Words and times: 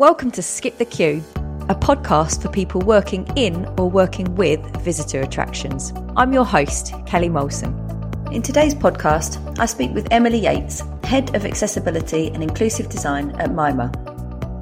Welcome 0.00 0.30
to 0.30 0.42
Skip 0.42 0.78
the 0.78 0.86
Queue, 0.86 1.22
a 1.68 1.74
podcast 1.74 2.40
for 2.40 2.48
people 2.48 2.80
working 2.80 3.30
in 3.36 3.66
or 3.78 3.90
working 3.90 4.34
with 4.34 4.58
visitor 4.82 5.20
attractions. 5.20 5.92
I'm 6.16 6.32
your 6.32 6.46
host, 6.46 6.94
Kelly 7.04 7.28
Molson. 7.28 8.32
In 8.32 8.40
today's 8.40 8.74
podcast, 8.74 9.58
I 9.58 9.66
speak 9.66 9.92
with 9.92 10.08
Emily 10.10 10.38
Yates, 10.38 10.82
Head 11.04 11.36
of 11.36 11.44
Accessibility 11.44 12.28
and 12.28 12.42
Inclusive 12.42 12.88
Design 12.88 13.32
at 13.32 13.50
MIMA. 13.50 13.92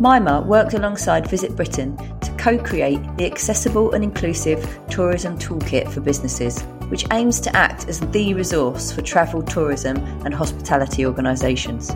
MIMA 0.01 0.45
worked 0.45 0.75
alongside 0.75 1.31
Visit 1.31 1.55
Britain 1.55 1.97
to 2.19 2.33
co 2.33 2.59
create 2.59 2.99
the 3.17 3.25
Accessible 3.25 3.93
and 3.93 4.03
Inclusive 4.03 4.81
Tourism 4.91 5.39
Toolkit 5.39 5.89
for 5.89 6.01
Businesses, 6.01 6.63
which 6.89 7.07
aims 7.13 7.39
to 7.43 7.57
act 7.57 7.87
as 7.87 8.01
the 8.01 8.35
resource 8.35 8.91
for 8.91 9.03
travel, 9.03 9.43
tourism, 9.43 9.99
and 10.25 10.35
hospitality 10.35 11.07
organisations. 11.07 11.93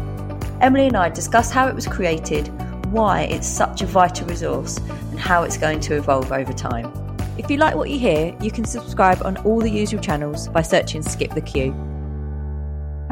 Emily 0.61 0.87
and 0.87 0.97
I 0.97 1.09
discuss 1.09 1.51
how 1.51 1.67
it 1.67 1.75
was 1.75 1.89
created, 1.89 2.49
why 2.93 3.23
it's 3.23 3.49
such 3.49 3.83
a 3.83 3.87
vital 3.87 4.27
resource 4.27 4.79
and 5.11 5.19
how 5.19 5.43
it's 5.43 5.57
going 5.57 5.81
to 5.81 5.97
evolve 5.97 6.31
over 6.31 6.53
time. 6.53 6.93
If 7.39 7.51
you 7.51 7.57
like 7.57 7.75
what 7.75 7.89
you 7.89 7.99
hear, 7.99 8.37
you 8.41 8.51
can 8.51 8.67
subscribe 8.67 9.23
on 9.25 9.39
all 9.39 9.61
the 9.61 9.71
usual 9.71 10.01
channels 10.01 10.49
by 10.49 10.63
searching 10.63 11.03
Skip 11.03 11.33
the 11.35 11.41
Queue. 11.41 11.92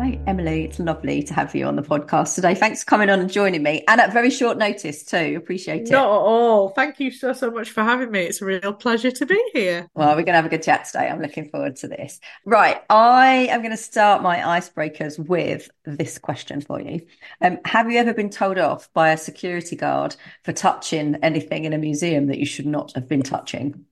Hi, 0.01 0.19
Emily. 0.27 0.65
It's 0.65 0.79
lovely 0.79 1.23
to 1.25 1.35
have 1.35 1.55
you 1.55 1.67
on 1.67 1.77
the 1.77 1.83
podcast 1.83 2.35
today. 2.35 2.55
Thanks 2.55 2.83
for 2.83 2.89
coming 2.89 3.11
on 3.11 3.21
and 3.21 3.31
joining 3.31 3.63
me, 3.63 3.85
and 3.87 4.01
at 4.01 4.15
very 4.15 4.31
short 4.31 4.57
notice 4.57 5.05
too. 5.05 5.35
Appreciate 5.37 5.89
it. 5.89 5.91
Not 5.91 6.07
at 6.07 6.23
all. 6.23 6.71
Thank 6.71 7.01
you 7.01 7.11
so 7.11 7.35
so 7.35 7.51
much 7.51 7.69
for 7.69 7.83
having 7.83 8.11
me. 8.11 8.21
It's 8.21 8.41
a 8.41 8.47
real 8.47 8.73
pleasure 8.73 9.11
to 9.11 9.27
be 9.27 9.39
here. 9.53 9.91
Well, 9.93 10.09
we're 10.17 10.23
going 10.23 10.29
to 10.29 10.37
have 10.37 10.47
a 10.47 10.49
good 10.49 10.63
chat 10.63 10.87
today. 10.87 11.07
I'm 11.07 11.21
looking 11.21 11.51
forward 11.51 11.77
to 11.77 11.89
this. 11.89 12.19
Right, 12.47 12.81
I 12.89 13.49
am 13.51 13.61
going 13.61 13.73
to 13.73 13.77
start 13.77 14.23
my 14.23 14.39
icebreakers 14.39 15.19
with 15.19 15.69
this 15.85 16.17
question 16.17 16.62
for 16.62 16.81
you. 16.81 17.03
Um, 17.43 17.59
have 17.67 17.93
you 17.93 17.98
ever 17.98 18.15
been 18.15 18.31
told 18.31 18.57
off 18.57 18.91
by 18.95 19.11
a 19.11 19.19
security 19.19 19.77
guard 19.77 20.17
for 20.45 20.55
touching 20.55 21.17
anything 21.17 21.67
in 21.67 21.75
a 21.75 21.79
museum 21.79 22.29
that 22.29 22.39
you 22.39 22.47
should 22.47 22.65
not 22.65 22.95
have 22.95 23.07
been 23.07 23.23
touching? 23.23 23.85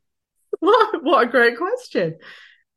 What, 0.61 0.89
what 1.05 1.29
a 1.29 1.31
great 1.31 1.59
question. 1.59 2.17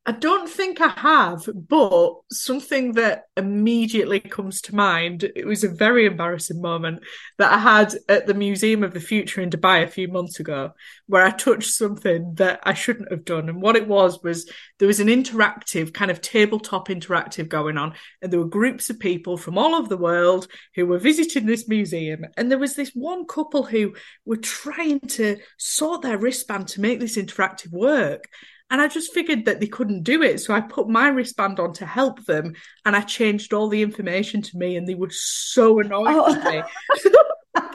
I 0.04 0.10
don't 0.10 0.48
think 0.48 0.80
I 0.80 0.88
have, 0.88 1.48
but 1.54 2.14
something 2.32 2.94
that 2.94 3.26
immediately 3.36 4.18
comes 4.18 4.60
to 4.62 4.74
mind, 4.74 5.22
it 5.22 5.46
was 5.46 5.62
a 5.62 5.68
very 5.68 6.06
embarrassing 6.06 6.60
moment 6.60 7.04
that 7.38 7.52
I 7.52 7.58
had 7.58 7.94
at 8.08 8.26
the 8.26 8.34
Museum 8.34 8.82
of 8.82 8.94
the 8.94 9.00
Future 9.00 9.40
in 9.40 9.50
Dubai 9.50 9.84
a 9.84 9.86
few 9.86 10.08
months 10.08 10.40
ago, 10.40 10.72
where 11.06 11.24
I 11.24 11.30
touched 11.30 11.70
something 11.70 12.34
that 12.34 12.58
I 12.64 12.74
shouldn't 12.74 13.12
have 13.12 13.24
done. 13.24 13.48
And 13.48 13.62
what 13.62 13.76
it 13.76 13.86
was 13.86 14.20
was 14.24 14.50
there 14.80 14.88
was 14.88 14.98
an 14.98 15.06
interactive, 15.06 15.94
kind 15.94 16.10
of 16.10 16.20
tabletop 16.20 16.88
interactive 16.88 17.48
going 17.48 17.78
on, 17.78 17.94
and 18.20 18.32
there 18.32 18.40
were 18.40 18.46
groups 18.46 18.90
of 18.90 18.98
people 18.98 19.36
from 19.36 19.56
all 19.56 19.76
over 19.76 19.88
the 19.88 19.96
world 19.96 20.48
who 20.74 20.84
were 20.84 20.98
visiting 20.98 21.46
this 21.46 21.68
museum. 21.68 22.24
And 22.36 22.50
there 22.50 22.58
was 22.58 22.74
this 22.74 22.90
one 22.90 23.24
couple 23.24 23.62
who 23.62 23.94
were 24.24 24.36
trying 24.36 24.98
to 25.00 25.36
sort 25.58 26.02
their 26.02 26.18
wristband 26.18 26.66
to 26.68 26.80
make 26.80 26.98
this 26.98 27.16
interactive 27.16 27.70
work. 27.70 28.24
And 28.72 28.80
I 28.80 28.88
just 28.88 29.12
figured 29.12 29.44
that 29.44 29.60
they 29.60 29.66
couldn't 29.66 30.02
do 30.02 30.22
it. 30.22 30.40
So 30.40 30.54
I 30.54 30.62
put 30.62 30.88
my 30.88 31.08
wristband 31.08 31.60
on 31.60 31.74
to 31.74 31.84
help 31.84 32.24
them 32.24 32.54
and 32.86 32.96
I 32.96 33.02
changed 33.02 33.52
all 33.52 33.68
the 33.68 33.82
information 33.82 34.40
to 34.40 34.56
me 34.56 34.76
and 34.76 34.88
they 34.88 34.94
were 34.94 35.10
so 35.10 35.78
annoyed 35.78 36.06
oh. 36.08 36.32
with 36.32 36.42
me. 36.42 36.62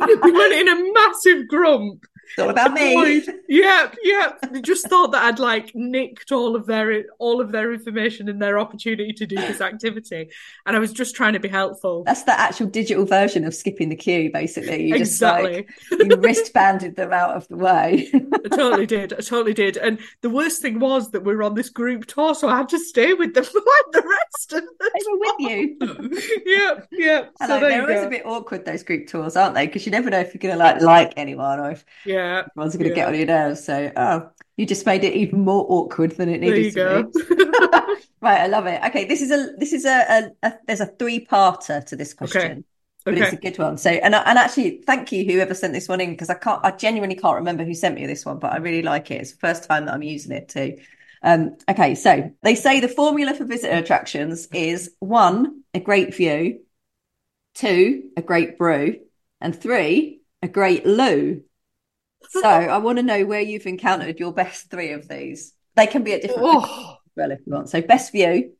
they 0.24 0.32
went 0.32 0.54
in 0.54 0.68
a 0.68 0.94
massive 0.94 1.48
grump. 1.48 2.04
It's 2.30 2.40
all 2.40 2.50
about 2.50 2.74
me. 2.74 3.24
Yeah, 3.48 3.92
yeah. 4.04 4.34
They 4.52 4.62
just 4.62 4.88
thought 4.88 5.12
that 5.12 5.24
I'd 5.24 5.40
like 5.40 5.74
nicked 5.74 6.32
all 6.32 6.56
of 6.56 6.66
their 6.66 7.06
all 7.20 7.40
of 7.40 7.52
their 7.52 7.74
information 7.74 8.30
and 8.30 8.42
their 8.42 8.60
opportunity 8.60 9.14
to 9.14 9.26
do 9.26 9.36
this 9.36 9.62
activity, 9.62 10.30
and 10.66 10.76
I 10.76 10.80
was 10.80 10.92
just 10.92 11.16
trying 11.16 11.34
to 11.34 11.40
be 11.40 11.48
helpful. 11.48 12.04
That's 12.04 12.24
the 12.24 12.38
actual 12.38 12.68
digital 12.68 13.06
version 13.06 13.46
of 13.46 13.54
skipping 13.54 13.90
the 13.90 13.96
queue, 13.96 14.32
basically. 14.32 14.88
You 14.88 14.96
exactly. 14.96 15.66
just 15.66 15.92
like 15.92 16.10
you 16.10 16.18
wristbanded 16.18 16.96
them 16.96 17.14
out 17.14 17.36
of 17.36 17.48
the 17.48 17.58
way. 17.58 18.10
I 18.14 18.48
totally 18.50 18.86
did. 18.86 19.14
I 19.14 19.18
totally 19.18 19.54
did. 19.54 19.78
And 19.78 20.00
the 20.22 20.30
worst 20.30 20.62
thing 20.62 20.80
was 20.80 21.12
that 21.12 21.24
we 21.24 21.36
were 21.36 21.44
on 21.44 21.56
this 21.56 21.70
group 21.70 22.06
tour, 22.06 22.36
so 22.36 22.50
I 22.50 22.58
had 22.58 22.70
to 22.70 22.80
stay 22.80 23.14
with 23.14 23.34
them 23.34 23.46
for 23.46 23.60
like 23.66 23.92
the 23.94 24.08
rest 24.08 24.54
of 24.54 24.64
the 24.64 24.92
They 24.94 25.12
were 25.12 25.20
with 25.20 25.40
you. 25.40 26.44
yeah, 26.46 26.80
yeah. 26.92 27.26
So 27.46 27.60
they're 27.60 27.82
always 27.82 28.04
a 28.04 28.10
bit 28.10 28.26
awkward 28.26 28.66
those 28.66 28.84
group 28.84 29.08
tours, 29.08 29.36
aren't 29.36 29.56
they? 29.56 29.66
Because 29.66 29.86
you 29.86 29.92
never 29.92 30.10
know 30.10 30.20
if 30.20 30.34
you're 30.34 30.40
going 30.40 30.58
to 30.58 30.60
like 30.60 30.82
like 30.82 31.14
anyone 31.18 31.60
or 31.60 31.72
if 31.72 31.86
yeah 32.06 32.17
yeah. 32.18 32.44
Everyone's 32.52 32.76
going 32.76 32.84
to 32.84 32.90
yeah. 32.90 32.96
get 32.96 33.08
on 33.08 33.16
your 33.16 33.26
nerves. 33.28 33.64
So, 33.64 33.92
oh, 33.96 34.30
you 34.56 34.66
just 34.66 34.86
made 34.86 35.04
it 35.04 35.14
even 35.14 35.42
more 35.42 35.66
awkward 35.70 36.12
than 36.12 36.30
it 36.30 36.42
needed 36.42 36.74
to 36.74 37.10
be. 37.14 38.06
right, 38.22 38.42
I 38.42 38.48
love 38.48 38.66
it. 38.68 38.82
Okay, 38.86 39.06
this 39.06 39.22
is 39.22 39.32
a 39.32 39.54
this 39.58 39.74
is 39.74 39.86
a, 39.86 40.32
a, 40.44 40.48
a 40.48 40.54
there's 40.66 40.82
a 40.82 40.86
three 40.86 41.26
parter 41.26 41.86
to 41.86 41.96
this 41.96 42.14
question. 42.14 42.42
Okay. 42.42 42.64
But 43.06 43.14
okay. 43.14 43.24
it's 43.24 43.34
a 43.34 43.38
good 43.38 43.58
one. 43.58 43.78
So, 43.78 43.90
and 43.90 44.14
and 44.14 44.38
actually, 44.38 44.82
thank 44.86 45.12
you 45.12 45.24
whoever 45.24 45.54
sent 45.54 45.74
this 45.74 45.88
one 45.88 46.02
in 46.02 46.12
because 46.12 46.30
I 46.30 46.34
can't, 46.34 46.60
I 46.66 46.72
genuinely 46.72 47.16
can't 47.16 47.38
remember 47.38 47.64
who 47.64 47.74
sent 47.74 47.96
me 47.96 48.06
this 48.06 48.26
one, 48.26 48.40
but 48.40 48.52
I 48.52 48.58
really 48.58 48.82
like 48.82 49.12
it. 49.12 49.22
It's 49.22 49.32
the 49.32 49.38
first 49.38 49.64
time 49.64 49.86
that 49.86 49.94
I'm 49.94 50.04
using 50.04 50.34
it 50.34 50.50
too. 50.50 50.78
Um, 51.24 51.58
okay, 51.70 51.96
so 51.96 52.32
they 52.44 52.56
say 52.56 52.80
the 52.80 52.88
formula 52.88 53.34
for 53.34 53.46
visitor 53.46 53.76
attractions 53.76 54.48
is 54.54 54.92
one, 55.00 55.64
a 55.74 55.80
great 55.80 56.14
view, 56.16 56.60
two, 57.56 58.10
a 58.16 58.22
great 58.22 58.58
brew, 58.58 59.00
and 59.42 59.56
three, 59.56 60.22
a 60.42 60.48
great 60.48 60.86
loo. 60.86 61.44
So 62.30 62.44
I 62.44 62.78
want 62.78 62.98
to 62.98 63.04
know 63.04 63.26
where 63.26 63.42
you've 63.42 63.66
encountered 63.66 64.20
your 64.20 64.34
best 64.34 64.70
three 64.70 64.92
of 64.92 65.08
these. 65.08 65.54
They 65.76 65.88
can 65.88 66.04
be 66.04 66.14
at 66.14 66.22
different 66.22 66.44
oh. 66.44 66.98
well 67.16 67.32
if 67.32 67.40
you 67.46 67.54
want. 67.54 67.70
So 67.70 67.82
best 67.82 68.12
view. 68.12 68.54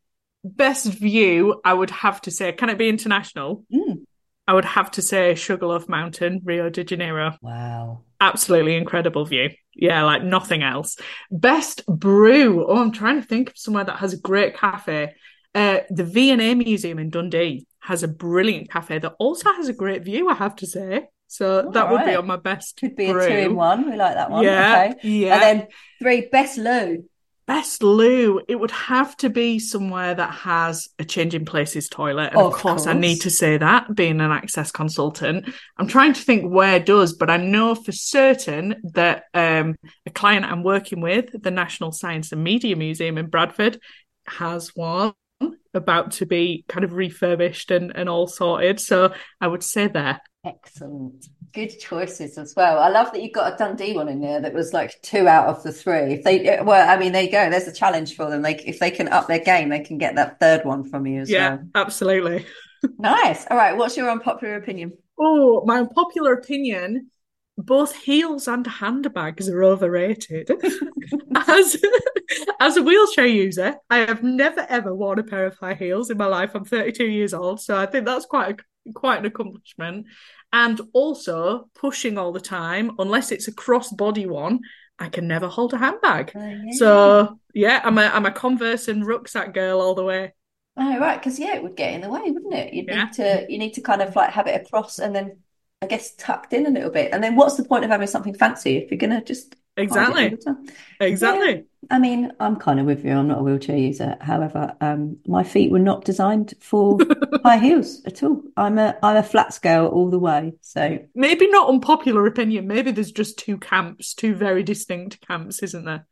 Best 0.44 0.86
view, 0.86 1.60
I 1.66 1.74
would 1.74 1.90
have 1.90 2.22
to 2.22 2.32
say, 2.32 2.52
can 2.54 2.70
it 2.70 2.78
be 2.78 2.88
international? 2.88 3.66
Mm. 3.74 4.04
I 4.48 4.54
would 4.54 4.66
have 4.66 4.92
to 4.92 5.02
say 5.02 5.36
Sugarloaf 5.36 5.90
Mountain, 5.90 6.42
Rio 6.46 6.70
de 6.70 6.84
Janeiro. 6.84 7.36
Wow. 7.42 8.04
Absolutely 8.22 8.76
incredible 8.76 9.26
view. 9.26 9.50
Yeah, 9.76 10.04
like 10.04 10.24
nothing 10.24 10.64
else. 10.64 10.98
Best 11.30 11.86
brew. 11.88 12.66
Oh, 12.66 12.82
I'm 12.82 12.92
trying 12.92 13.22
to 13.22 13.28
think 13.28 13.50
of 13.50 13.58
somewhere 13.58 13.84
that 13.84 13.98
has 13.98 14.14
a 14.14 14.20
great 14.20 14.56
cafe. 14.56 15.14
Uh, 15.54 15.80
the 15.90 16.06
V&A 16.06 16.56
Museum 16.56 16.98
in 16.98 17.10
Dundee 17.10 17.68
has 17.80 18.04
a 18.04 18.08
brilliant 18.08 18.70
cafe 18.70 19.00
that 19.00 19.16
also 19.20 19.52
has 19.54 19.68
a 19.68 19.74
great 19.74 20.04
view, 20.04 20.30
I 20.30 20.36
have 20.36 20.56
to 20.58 20.68
say. 20.68 21.08
So 21.28 21.66
All 21.66 21.72
that 21.72 21.84
right. 21.84 21.92
would 21.92 22.06
be 22.06 22.16
on 22.16 22.26
my 22.26 22.38
best. 22.38 22.78
Could 22.80 22.96
be 22.96 23.12
brew. 23.12 23.22
a 23.22 23.28
two 23.28 23.36
in 23.36 23.56
one. 23.56 23.90
We 23.90 23.98
like 23.98 24.16
that 24.16 24.32
one. 24.32 24.44
Yeah. 24.44 24.92
Okay. 24.92 25.08
Yeah. 25.08 25.34
And 25.34 25.42
then 25.42 25.68
three, 26.00 26.28
best 26.32 26.58
loo. 26.58 27.06
Best 27.46 27.82
loo. 27.82 28.42
It 28.50 28.60
would 28.60 28.72
have 28.72 29.16
to 29.18 29.30
be 29.30 29.60
somewhere 29.60 30.14
that 30.14 30.34
has 30.34 30.90
a 31.00 31.06
changing 31.06 31.46
places 31.46 31.88
toilet. 31.88 32.32
And 32.32 32.38
of, 32.38 32.48
of 32.48 32.52
course, 32.54 32.84
course, 32.84 32.88
I 32.88 32.94
need 32.94 33.22
to 33.22 33.30
say 33.30 33.58
that 33.58 33.96
being 33.96 34.20
an 34.20 34.32
access 34.32 34.70
consultant. 34.70 35.50
I'm 35.78 35.88
trying 35.88 36.12
to 36.12 36.22
think 36.22 36.52
where 36.52 36.80
does, 36.80 37.14
but 37.14 37.30
I 37.30 37.38
know 37.38 37.74
for 37.74 37.94
certain 37.94 38.82
that 38.94 39.24
um, 39.34 39.76
a 40.06 40.10
client 40.10 40.46
I'm 40.46 40.64
working 40.64 41.00
with, 41.00 41.42
the 41.42 41.52
National 41.52 41.94
Science 41.94 42.34
and 42.34 42.44
Media 42.44 42.76
Museum 42.76 43.18
in 43.18 43.28
Bradford, 43.28 43.80
has 44.28 44.76
one 44.76 45.14
about 45.74 46.12
to 46.12 46.26
be 46.26 46.66
kind 46.68 46.84
of 46.84 46.92
refurbished 46.92 47.72
and, 47.72 47.96
and 47.96 48.10
all 48.10 48.28
sorted. 48.28 48.80
So 48.82 49.14
I 49.40 49.48
would 49.48 49.64
say 49.64 49.88
there. 49.88 50.20
Excellent. 50.48 51.28
Good 51.54 51.80
choices 51.80 52.38
as 52.38 52.54
well. 52.56 52.80
I 52.80 52.90
love 52.90 53.12
that 53.12 53.22
you've 53.22 53.34
got 53.34 53.54
a 53.54 53.58
Dundee 53.58 53.94
one 53.94 54.08
in 54.08 54.22
there 54.22 54.42
that 54.42 54.54
was 54.54 54.74
like 54.74 55.02
two 55.02 55.28
out 55.28 55.48
of 55.48 55.64
the 55.64 55.72
three. 55.72 56.14
If 56.14 56.24
they, 56.24 56.60
well, 56.64 56.90
I 56.90 57.00
mean, 57.00 57.12
there 57.12 57.24
you 57.24 57.32
go. 57.32 57.50
There's 57.50 57.68
a 57.68 57.74
challenge 57.74 58.16
for 58.16 58.30
them. 58.30 58.42
Like, 58.42 58.68
if 58.68 58.80
they 58.80 58.92
can 58.92 59.08
up 59.10 59.28
their 59.28 59.40
game, 59.40 59.70
they 59.70 59.80
can 59.80 59.98
get 59.98 60.16
that 60.16 60.40
third 60.40 60.66
one 60.66 60.84
from 60.84 61.06
you 61.06 61.22
as 61.22 61.30
yeah, 61.30 61.50
well. 61.50 61.60
Yeah, 61.60 61.82
absolutely. 61.82 62.46
nice. 63.00 63.46
All 63.50 63.58
right. 63.58 63.76
What's 63.76 63.98
your 63.98 64.10
unpopular 64.10 64.56
opinion? 64.56 64.94
Oh, 65.20 65.64
my 65.66 65.80
unpopular 65.80 66.34
opinion 66.34 67.10
both 67.58 67.96
heels 67.96 68.48
and 68.48 68.66
handbags 68.66 69.50
are 69.50 69.64
overrated. 69.64 70.50
as 71.36 71.78
as 72.60 72.78
a 72.78 72.84
wheelchair 72.84 73.26
user, 73.26 73.76
I 73.90 73.98
have 74.00 74.24
never 74.24 74.66
ever 74.70 74.94
worn 74.94 75.20
a 75.20 75.24
pair 75.24 75.46
of 75.46 75.58
high 75.58 75.74
heels 75.74 76.10
in 76.10 76.18
my 76.18 76.28
life. 76.28 76.52
I'm 76.54 76.66
32 76.66 77.06
years 77.06 77.34
old, 77.34 77.60
so 77.62 77.78
I 77.78 77.88
think 77.88 78.06
that's 78.06 78.26
quite 78.26 78.52
a, 78.52 78.64
quite 78.94 79.20
an 79.20 79.26
accomplishment 79.26 80.08
and 80.54 80.82
also 80.94 81.70
pushing 81.76 82.18
all 82.18 82.32
the 82.32 82.40
time, 82.40 82.92
unless 83.00 83.32
it's 83.32 83.48
a 83.48 83.54
cross-body 83.54 84.26
one. 84.26 84.62
I 85.00 85.10
can 85.10 85.28
never 85.28 85.48
hold 85.48 85.74
a 85.74 85.78
handbag. 85.78 86.32
Oh, 86.36 86.40
yeah. 86.40 86.72
So 86.72 87.40
yeah, 87.54 87.82
I'm 87.84 87.98
a 88.00 88.06
I'm 88.06 88.26
a 88.26 88.32
Converse 88.32 88.88
and 88.88 89.06
rucksack 89.06 89.54
girl 89.54 89.80
all 89.80 89.94
the 89.94 90.04
way. 90.04 90.34
Oh 90.76 91.00
right, 91.00 91.20
because 91.20 91.40
yeah, 91.40 91.56
it 91.56 91.64
would 91.64 91.76
get 91.76 91.94
in 91.94 92.02
the 92.02 92.10
way, 92.10 92.32
wouldn't 92.32 92.54
it? 92.54 92.74
You 92.74 92.86
yeah. 92.88 93.06
need 93.06 93.14
to 93.14 93.46
you 93.50 93.58
need 93.60 93.74
to 93.76 93.82
kind 93.82 94.02
of 94.02 94.16
like 94.16 94.32
have 94.32 94.48
it 94.48 94.60
across 94.60 95.00
and 95.00 95.16
then 95.16 95.38
I 95.82 95.86
guess 95.86 96.16
tucked 96.16 96.54
in 96.54 96.66
a 96.66 96.72
little 96.72 96.90
bit. 96.90 97.14
And 97.14 97.24
then 97.24 97.36
what's 97.36 97.58
the 97.58 97.64
point 97.64 97.84
of 97.84 97.92
having 97.92 98.08
something 98.08 98.34
fancy 98.34 98.78
if 98.78 98.90
you're 98.90 98.98
gonna 98.98 99.24
just 99.24 99.56
exactly. 99.78 100.36
Exactly. 101.00 101.54
Yeah. 101.54 101.62
i 101.92 102.00
mean 102.00 102.32
i'm 102.40 102.56
kind 102.56 102.80
of 102.80 102.86
with 102.86 103.06
you. 103.06 103.12
I'm 103.12 103.28
not 103.28 103.40
a 103.40 103.44
wheelchair 103.44 103.78
user. 103.78 104.18
However 104.20 104.76
um, 104.82 105.18
my 105.26 105.44
feet 105.44 105.72
were 105.72 105.80
not 105.80 106.06
designed 106.06 106.54
for 106.60 106.98
high 107.44 107.60
heels 107.60 108.02
at 108.06 108.24
all. 108.24 108.42
I'm 108.58 108.78
a 108.80 108.98
i'm 109.04 109.18
a 109.18 109.24
flat 109.24 109.54
scale 109.54 109.88
all 109.88 110.10
the 110.10 110.20
way 110.20 110.54
so. 110.62 111.00
Maybe 111.16 111.48
not 111.50 111.70
unpopular 111.70 112.26
opinion. 112.26 112.68
Maybe 112.68 112.92
there's 112.92 113.12
just 113.12 113.38
two 113.38 113.58
camps 113.58 114.14
two 114.14 114.36
very 114.36 114.64
distinct 114.64 115.26
camps 115.26 115.64
isn't 115.64 115.86
there? 115.86 116.06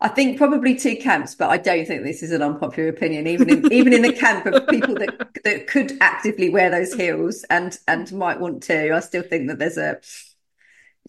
I 0.00 0.08
think 0.08 0.36
probably 0.36 0.74
two 0.76 0.96
camps, 0.96 1.34
but 1.34 1.48
I 1.48 1.56
don't 1.56 1.86
think 1.86 2.02
this 2.04 2.22
is 2.22 2.30
an 2.30 2.42
unpopular 2.42 2.88
opinion. 2.88 3.26
Even 3.26 3.48
in 3.48 3.72
even 3.72 3.92
in 3.92 4.02
the 4.02 4.12
camp 4.12 4.44
of 4.46 4.68
people 4.68 4.94
that 4.96 5.40
that 5.44 5.66
could 5.66 5.92
actively 6.00 6.50
wear 6.50 6.70
those 6.70 6.92
heels 6.92 7.44
and 7.48 7.78
and 7.88 8.12
might 8.12 8.38
want 8.40 8.62
to, 8.64 8.94
I 8.94 9.00
still 9.00 9.22
think 9.22 9.48
that 9.48 9.58
there's 9.58 9.78
a 9.78 9.98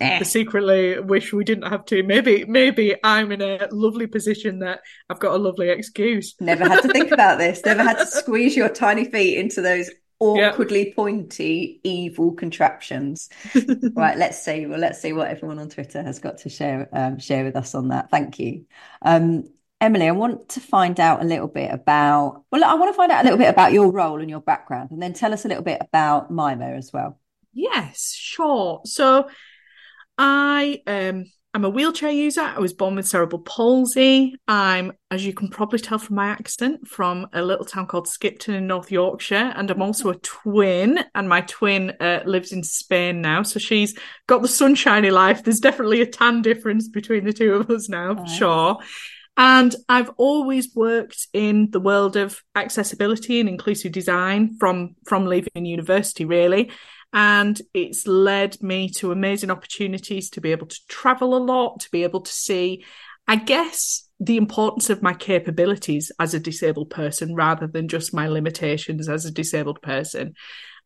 I 0.02 0.24
secretly 0.24 1.00
wish 1.00 1.34
we 1.34 1.44
didn't 1.44 1.70
have 1.70 1.86
to. 1.86 2.04
Maybe, 2.04 2.46
maybe 2.46 2.96
I'm 3.04 3.32
in 3.32 3.42
a 3.42 3.68
lovely 3.72 4.08
position 4.08 4.60
that 4.60 4.82
I've 5.10 5.20
got 5.20 5.36
a 5.36 5.38
lovely 5.38 5.70
excuse. 5.70 6.36
Never 6.40 6.68
had 6.68 6.82
to 6.82 6.90
think 6.90 7.12
about 7.12 7.38
this. 7.38 7.62
Never 7.66 7.84
had 7.84 7.98
to 7.98 8.06
squeeze 8.08 8.56
your 8.56 8.70
tiny 8.70 9.06
feet 9.06 9.38
into 9.38 9.62
those 9.62 9.90
awkwardly 10.20 10.94
pointy, 10.96 11.80
evil 11.84 12.34
contraptions. 12.34 13.30
right, 13.94 14.18
let's 14.18 14.44
see. 14.44 14.66
Well, 14.66 14.80
let's 14.80 15.02
see 15.02 15.14
what 15.14 15.30
everyone 15.30 15.60
on 15.60 15.70
Twitter 15.70 16.02
has 16.02 16.20
got 16.20 16.40
to 16.40 16.50
share 16.50 16.90
um, 16.92 17.20
share 17.20 17.44
with 17.44 17.56
us 17.56 17.76
on 17.76 17.90
that. 17.90 18.10
Thank 18.10 18.40
you. 18.40 18.66
Um, 19.02 19.46
Emily, 19.80 20.08
I 20.08 20.12
want 20.12 20.50
to 20.50 20.60
find 20.60 21.00
out 21.00 21.22
a 21.22 21.26
little 21.26 21.48
bit 21.48 21.72
about, 21.72 22.44
well, 22.52 22.64
I 22.64 22.74
want 22.74 22.92
to 22.92 22.98
find 22.98 23.12
out 23.12 23.22
a 23.22 23.24
little 23.24 23.38
bit 23.38 23.50
about 23.50 23.74
your 23.74 23.92
role 23.92 24.22
and 24.22 24.30
your 24.30 24.42
background, 24.42 24.90
and 24.90 25.02
then 25.02 25.14
tell 25.14 25.34
us 25.34 25.46
a 25.46 25.48
little 25.48 25.64
bit 25.64 25.78
about 25.82 26.32
Mima 26.32 26.72
as 26.72 26.92
well. 26.92 27.20
Yes, 27.54 28.14
sure. 28.14 28.82
So 28.86 29.30
I 30.18 30.82
um 30.88 31.26
I'm 31.54 31.66
a 31.66 31.70
wheelchair 31.70 32.12
user. 32.12 32.42
I 32.42 32.60
was 32.60 32.74
born 32.74 32.94
with 32.96 33.08
cerebral 33.08 33.42
palsy. 33.42 34.36
I'm, 34.48 34.92
as 35.10 35.26
you 35.26 35.34
can 35.34 35.48
probably 35.48 35.80
tell 35.80 35.98
from 35.98 36.18
my 36.18 36.28
accent, 36.28 36.88
from 36.88 37.26
a 37.34 37.42
little 37.42 37.66
town 37.66 37.88
called 37.88 38.08
Skipton 38.08 38.54
in 38.54 38.68
North 38.68 38.92
Yorkshire. 38.92 39.54
And 39.56 39.72
I'm 39.72 39.82
also 39.82 40.10
a 40.12 40.16
twin, 40.18 41.00
and 41.16 41.28
my 41.28 41.42
twin 41.42 41.94
uh, 42.00 42.22
lives 42.28 42.52
in 42.52 42.64
Spain 42.64 43.22
now. 43.22 43.42
So 43.42 43.58
she's 43.58 43.98
got 44.28 44.44
the 44.44 44.48
sunshiny 44.48 45.10
life. 45.10 45.44
There's 45.44 45.60
definitely 45.60 46.02
a 46.02 46.06
tan 46.06 46.44
difference 46.44 46.90
between 46.90 47.24
the 47.24 47.34
two 47.34 47.56
of 47.56 47.72
us 47.72 47.90
now, 47.90 48.14
for 48.14 48.28
sure. 48.28 48.78
And 49.36 49.76
I've 49.90 50.12
always 50.18 50.76
worked 50.76 51.28
in 51.34 51.72
the 51.72 51.80
world 51.80 52.18
of 52.18 52.40
accessibility 52.54 53.40
and 53.40 53.50
inclusive 53.50 53.94
design 53.94 54.58
from 54.60 54.96
from 55.08 55.26
leaving 55.26 55.66
university, 55.66 56.26
really 56.26 56.72
and 57.14 57.60
it's 57.74 58.06
led 58.06 58.62
me 58.62 58.90
to 58.90 59.12
amazing 59.12 59.50
opportunities 59.50 60.30
to 60.32 60.42
be 60.42 60.52
able 60.52 60.68
to 60.68 60.80
travel 60.88 61.36
a 61.36 61.40
lot, 61.40 61.80
to 61.82 61.92
be 61.92 62.04
able 62.04 62.22
to 62.22 62.32
see, 62.32 62.86
I 63.28 63.38
guess, 63.38 64.08
the 64.20 64.38
importance 64.38 64.90
of 64.90 65.02
my 65.02 65.14
capabilities 65.14 66.12
as 66.20 66.34
a 66.34 66.40
disabled 66.40 66.90
person 66.90 67.36
rather 67.36 67.68
than 67.68 67.88
just 67.88 68.14
my 68.14 68.28
limitations 68.28 69.08
as 69.08 69.26
a 69.26 69.32
disabled 69.32 69.82
person. 69.82 70.34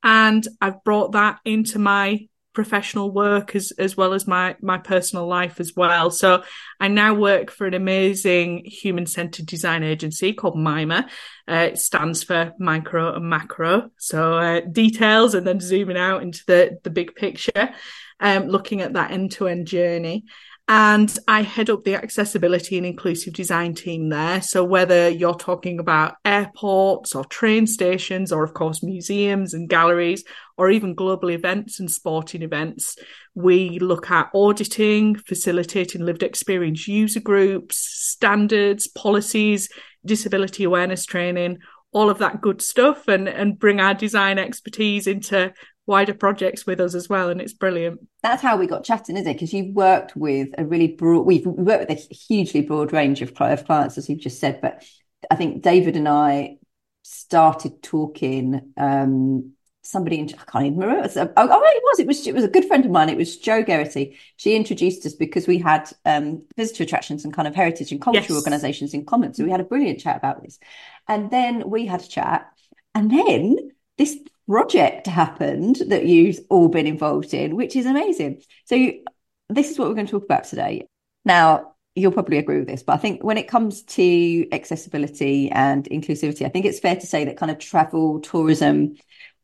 And 0.03 0.47
I've 0.59 0.83
brought 0.83 1.13
that 1.13 1.39
into 1.45 1.79
my 1.79 2.27
professional 2.53 3.11
work 3.11 3.55
as 3.55 3.71
as 3.77 3.95
well 3.95 4.13
as 4.13 4.27
my 4.27 4.55
my 4.61 4.77
personal 4.77 5.27
life 5.27 5.59
as 5.59 5.73
well. 5.75 6.11
So 6.11 6.43
I 6.79 6.87
now 6.87 7.13
work 7.13 7.51
for 7.51 7.65
an 7.65 7.73
amazing 7.73 8.63
human 8.65 9.05
centered 9.05 9.45
design 9.45 9.83
agency 9.83 10.33
called 10.33 10.57
Mima. 10.57 11.09
Uh, 11.47 11.69
it 11.71 11.77
stands 11.77 12.23
for 12.23 12.53
micro 12.59 13.15
and 13.15 13.29
macro. 13.29 13.91
So 13.97 14.37
uh, 14.37 14.61
details 14.61 15.33
and 15.33 15.45
then 15.45 15.59
zooming 15.59 15.97
out 15.97 16.23
into 16.23 16.43
the 16.47 16.79
the 16.83 16.89
big 16.89 17.15
picture, 17.15 17.73
um, 18.19 18.47
looking 18.47 18.81
at 18.81 18.93
that 18.93 19.11
end 19.11 19.31
to 19.33 19.47
end 19.47 19.67
journey. 19.67 20.25
And 20.67 21.17
I 21.27 21.41
head 21.41 21.69
up 21.69 21.83
the 21.83 21.95
accessibility 21.95 22.77
and 22.77 22.85
inclusive 22.85 23.33
design 23.33 23.73
team 23.73 24.07
there. 24.07 24.41
So 24.41 24.63
whether 24.63 25.09
you're 25.09 25.35
talking 25.35 25.79
about 25.79 26.15
airports 26.23 27.13
or 27.13 27.25
train 27.25 27.67
stations, 27.67 28.31
or 28.31 28.43
of 28.43 28.53
course 28.53 28.81
museums 28.81 29.53
and 29.53 29.67
galleries, 29.67 30.23
or 30.57 30.69
even 30.69 30.95
global 30.95 31.29
events 31.29 31.79
and 31.79 31.91
sporting 31.91 32.41
events, 32.41 32.95
we 33.35 33.79
look 33.79 34.09
at 34.11 34.29
auditing, 34.33 35.15
facilitating 35.15 36.05
lived 36.05 36.23
experience 36.23 36.87
user 36.87 37.19
groups, 37.19 37.75
standards, 37.77 38.87
policies, 38.87 39.67
disability 40.05 40.63
awareness 40.63 41.05
training, 41.05 41.57
all 41.91 42.09
of 42.09 42.19
that 42.19 42.39
good 42.39 42.61
stuff, 42.61 43.07
and, 43.07 43.27
and 43.27 43.59
bring 43.59 43.81
our 43.81 43.93
design 43.93 44.39
expertise 44.39 45.07
into 45.07 45.51
wider 45.91 46.13
projects 46.13 46.65
with 46.65 46.79
us 46.79 46.95
as 46.95 47.09
well 47.09 47.29
and 47.29 47.41
it's 47.41 47.51
brilliant 47.51 47.99
that's 48.23 48.41
how 48.41 48.55
we 48.55 48.65
got 48.65 48.85
chatting 48.85 49.17
isn't 49.17 49.27
it 49.27 49.33
because 49.33 49.51
you've 49.51 49.75
worked 49.75 50.15
with 50.15 50.47
a 50.57 50.63
really 50.63 50.87
broad 50.87 51.25
we've 51.25 51.45
worked 51.45 51.89
with 51.89 51.99
a 51.99 52.13
hugely 52.13 52.61
broad 52.61 52.93
range 52.93 53.21
of, 53.21 53.33
clients 53.33 53.97
as 53.97 54.09
you've 54.09 54.21
just 54.21 54.39
said 54.39 54.61
but 54.61 54.83
i 55.29 55.35
think 55.35 55.61
david 55.61 55.97
and 55.97 56.07
i 56.07 56.55
started 57.03 57.83
talking 57.83 58.71
um 58.77 59.51
somebody 59.83 60.19
in, 60.19 60.29
I 60.29 60.43
can't 60.49 60.65
even 60.65 60.79
remember. 60.79 60.99
It 60.99 61.07
was, 61.07 61.17
oh, 61.17 61.33
oh, 61.35 61.61
it 61.63 61.83
was. 61.83 61.99
It 61.99 62.07
was. 62.07 62.27
It 62.27 62.35
was 62.35 62.43
a 62.43 62.49
good 62.49 62.65
friend 62.65 62.85
of 62.85 62.91
mine. 62.91 63.09
It 63.09 63.17
was 63.17 63.37
Jo 63.37 63.63
Geraghty. 63.63 64.17
She 64.37 64.55
introduced 64.55 65.05
us 65.05 65.13
because 65.13 65.47
we 65.47 65.57
had 65.57 65.91
um, 66.05 66.43
visitor 66.55 66.83
attractions 66.83 67.25
and 67.25 67.33
kind 67.33 67.47
of 67.47 67.55
heritage 67.55 67.91
and 67.91 68.01
cultural 68.01 68.23
yes. 68.23 68.31
organisations 68.37 68.93
in 68.93 69.05
common. 69.05 69.33
So 69.33 69.43
we 69.43 69.51
had 69.51 69.59
a 69.59 69.65
brilliant 69.65 69.99
chat 69.99 70.17
about 70.17 70.43
this, 70.43 70.59
and 71.07 71.31
then 71.31 71.69
we 71.69 71.85
had 71.85 72.01
a 72.01 72.07
chat, 72.07 72.51
and 72.93 73.09
then 73.11 73.71
this 73.97 74.17
project 74.51 75.07
happened 75.07 75.77
that 75.87 76.05
you've 76.05 76.37
all 76.49 76.67
been 76.67 76.85
involved 76.85 77.33
in, 77.33 77.55
which 77.55 77.73
is 77.73 77.85
amazing. 77.85 78.41
So, 78.65 78.75
you, 78.75 79.01
this 79.47 79.71
is 79.71 79.79
what 79.79 79.87
we're 79.87 79.93
going 79.95 80.07
to 80.07 80.11
talk 80.11 80.25
about 80.25 80.43
today. 80.43 80.87
Now, 81.23 81.75
you'll 81.95 82.11
probably 82.11 82.37
agree 82.37 82.59
with 82.59 82.67
this, 82.67 82.83
but 82.83 82.91
I 82.91 82.97
think 82.97 83.23
when 83.23 83.37
it 83.37 83.47
comes 83.47 83.83
to 83.83 84.49
accessibility 84.51 85.49
and 85.51 85.85
inclusivity, 85.85 86.45
I 86.45 86.49
think 86.49 86.65
it's 86.65 86.81
fair 86.81 86.97
to 86.97 87.07
say 87.07 87.23
that 87.23 87.37
kind 87.37 87.49
of 87.49 87.59
travel, 87.59 88.19
tourism, 88.19 88.95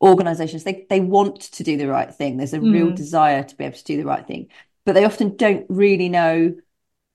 organizations, 0.01 0.65
they, 0.65 0.85
they 0.89 0.99
want 0.99 1.39
to 1.39 1.63
do 1.63 1.77
the 1.77 1.87
right 1.87 2.13
thing. 2.13 2.35
There's 2.35 2.53
a 2.53 2.59
mm. 2.59 2.73
real 2.73 2.91
desire 2.91 3.43
to 3.43 3.55
be 3.55 3.63
able 3.63 3.77
to 3.77 3.83
do 3.85 3.95
the 3.95 4.05
right 4.05 4.27
thing, 4.27 4.49
but 4.85 4.91
they 4.91 5.05
often 5.05 5.37
don't 5.37 5.65
really 5.69 6.09
know 6.09 6.53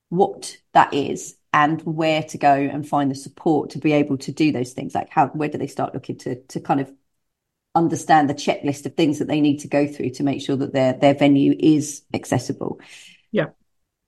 what 0.09 0.56
that 0.73 0.94
is 0.94 1.37
and 1.53 1.83
where 1.83 2.23
to 2.23 2.39
go 2.39 2.55
and 2.55 2.89
find 2.89 3.11
the 3.11 3.15
support 3.15 3.69
to 3.71 3.79
be 3.79 3.93
able 3.93 4.17
to 4.17 4.33
do 4.33 4.50
those 4.50 4.73
things. 4.73 4.94
Like 4.94 5.11
how, 5.11 5.27
where 5.29 5.50
do 5.50 5.59
they 5.59 5.67
start 5.67 5.93
looking 5.93 6.17
to, 6.21 6.37
to 6.37 6.59
kind 6.59 6.81
of 6.81 6.91
understand 7.75 8.29
the 8.29 8.35
checklist 8.35 8.87
of 8.87 8.95
things 8.95 9.19
that 9.19 9.29
they 9.29 9.41
need 9.41 9.59
to 9.59 9.69
go 9.69 9.87
through 9.87 10.11
to 10.11 10.23
make 10.23 10.43
sure 10.43 10.57
that 10.57 10.73
their 10.73 10.93
their 10.95 11.15
venue 11.15 11.55
is 11.59 12.03
accessible. 12.13 12.81
Yeah. 13.31 13.47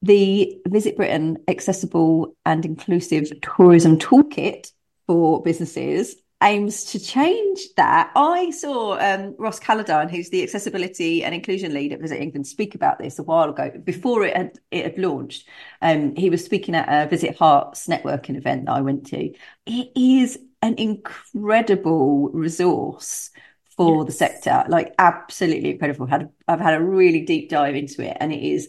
The 0.02 0.60
Visit 0.68 0.96
Britain 0.96 1.38
Accessible 1.48 2.36
and 2.44 2.64
Inclusive 2.66 3.32
Tourism 3.40 3.98
Toolkit 3.98 4.70
for 5.06 5.42
businesses 5.42 6.16
aims 6.42 6.84
to 6.84 6.98
change 6.98 7.60
that. 7.76 8.12
I 8.14 8.50
saw 8.50 8.98
um, 8.98 9.34
Ross 9.38 9.58
Calladine, 9.58 10.10
who's 10.10 10.28
the 10.28 10.42
accessibility 10.42 11.24
and 11.24 11.34
inclusion 11.34 11.72
lead 11.72 11.92
at 11.92 12.00
Visit 12.00 12.20
England, 12.20 12.46
speak 12.46 12.74
about 12.74 12.98
this 12.98 13.18
a 13.18 13.22
while 13.22 13.48
ago 13.48 13.70
before 13.82 14.24
it 14.24 14.36
had 14.36 14.58
it 14.70 14.84
had 14.84 14.98
launched. 14.98 15.48
Um, 15.80 16.14
he 16.16 16.28
was 16.28 16.44
speaking 16.44 16.74
at 16.74 16.88
a 16.88 17.08
Visit 17.08 17.38
Herts 17.38 17.88
networking 17.88 18.36
event 18.36 18.66
that 18.66 18.72
I 18.72 18.82
went 18.82 19.06
to. 19.06 19.32
It 19.64 19.92
is 19.96 20.38
an 20.60 20.74
incredible 20.76 22.28
resource 22.30 23.30
for 23.76 23.98
yes. 23.98 24.06
the 24.06 24.12
sector. 24.12 24.64
Like 24.68 24.94
absolutely 24.98 25.70
incredible. 25.70 26.04
I've 26.04 26.10
had 26.10 26.30
I've 26.48 26.60
had 26.60 26.74
a 26.74 26.82
really 26.82 27.22
deep 27.22 27.50
dive 27.50 27.74
into 27.74 28.02
it, 28.02 28.16
and 28.20 28.32
it 28.32 28.42
is 28.42 28.68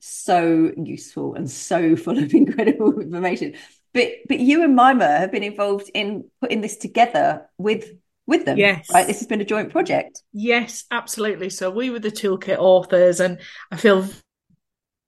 so 0.00 0.72
useful 0.76 1.34
and 1.34 1.50
so 1.50 1.96
full 2.04 2.18
of 2.18 2.32
incredible 2.34 3.00
information. 3.00 3.54
But 3.92 4.08
but 4.28 4.40
you 4.40 4.62
and 4.62 4.74
Mima 4.74 5.06
have 5.06 5.32
been 5.32 5.42
involved 5.42 5.90
in 5.94 6.24
putting 6.40 6.60
this 6.60 6.76
together 6.76 7.48
with 7.58 7.90
with 8.26 8.44
them. 8.44 8.58
Yes. 8.58 8.88
Right. 8.92 9.06
This 9.06 9.18
has 9.18 9.26
been 9.26 9.40
a 9.40 9.44
joint 9.44 9.70
project. 9.70 10.22
Yes, 10.32 10.84
absolutely. 10.90 11.50
So 11.50 11.70
we 11.70 11.90
were 11.90 11.98
the 11.98 12.12
toolkit 12.12 12.58
authors 12.58 13.18
and 13.18 13.40
I 13.72 13.76
feel 13.76 14.06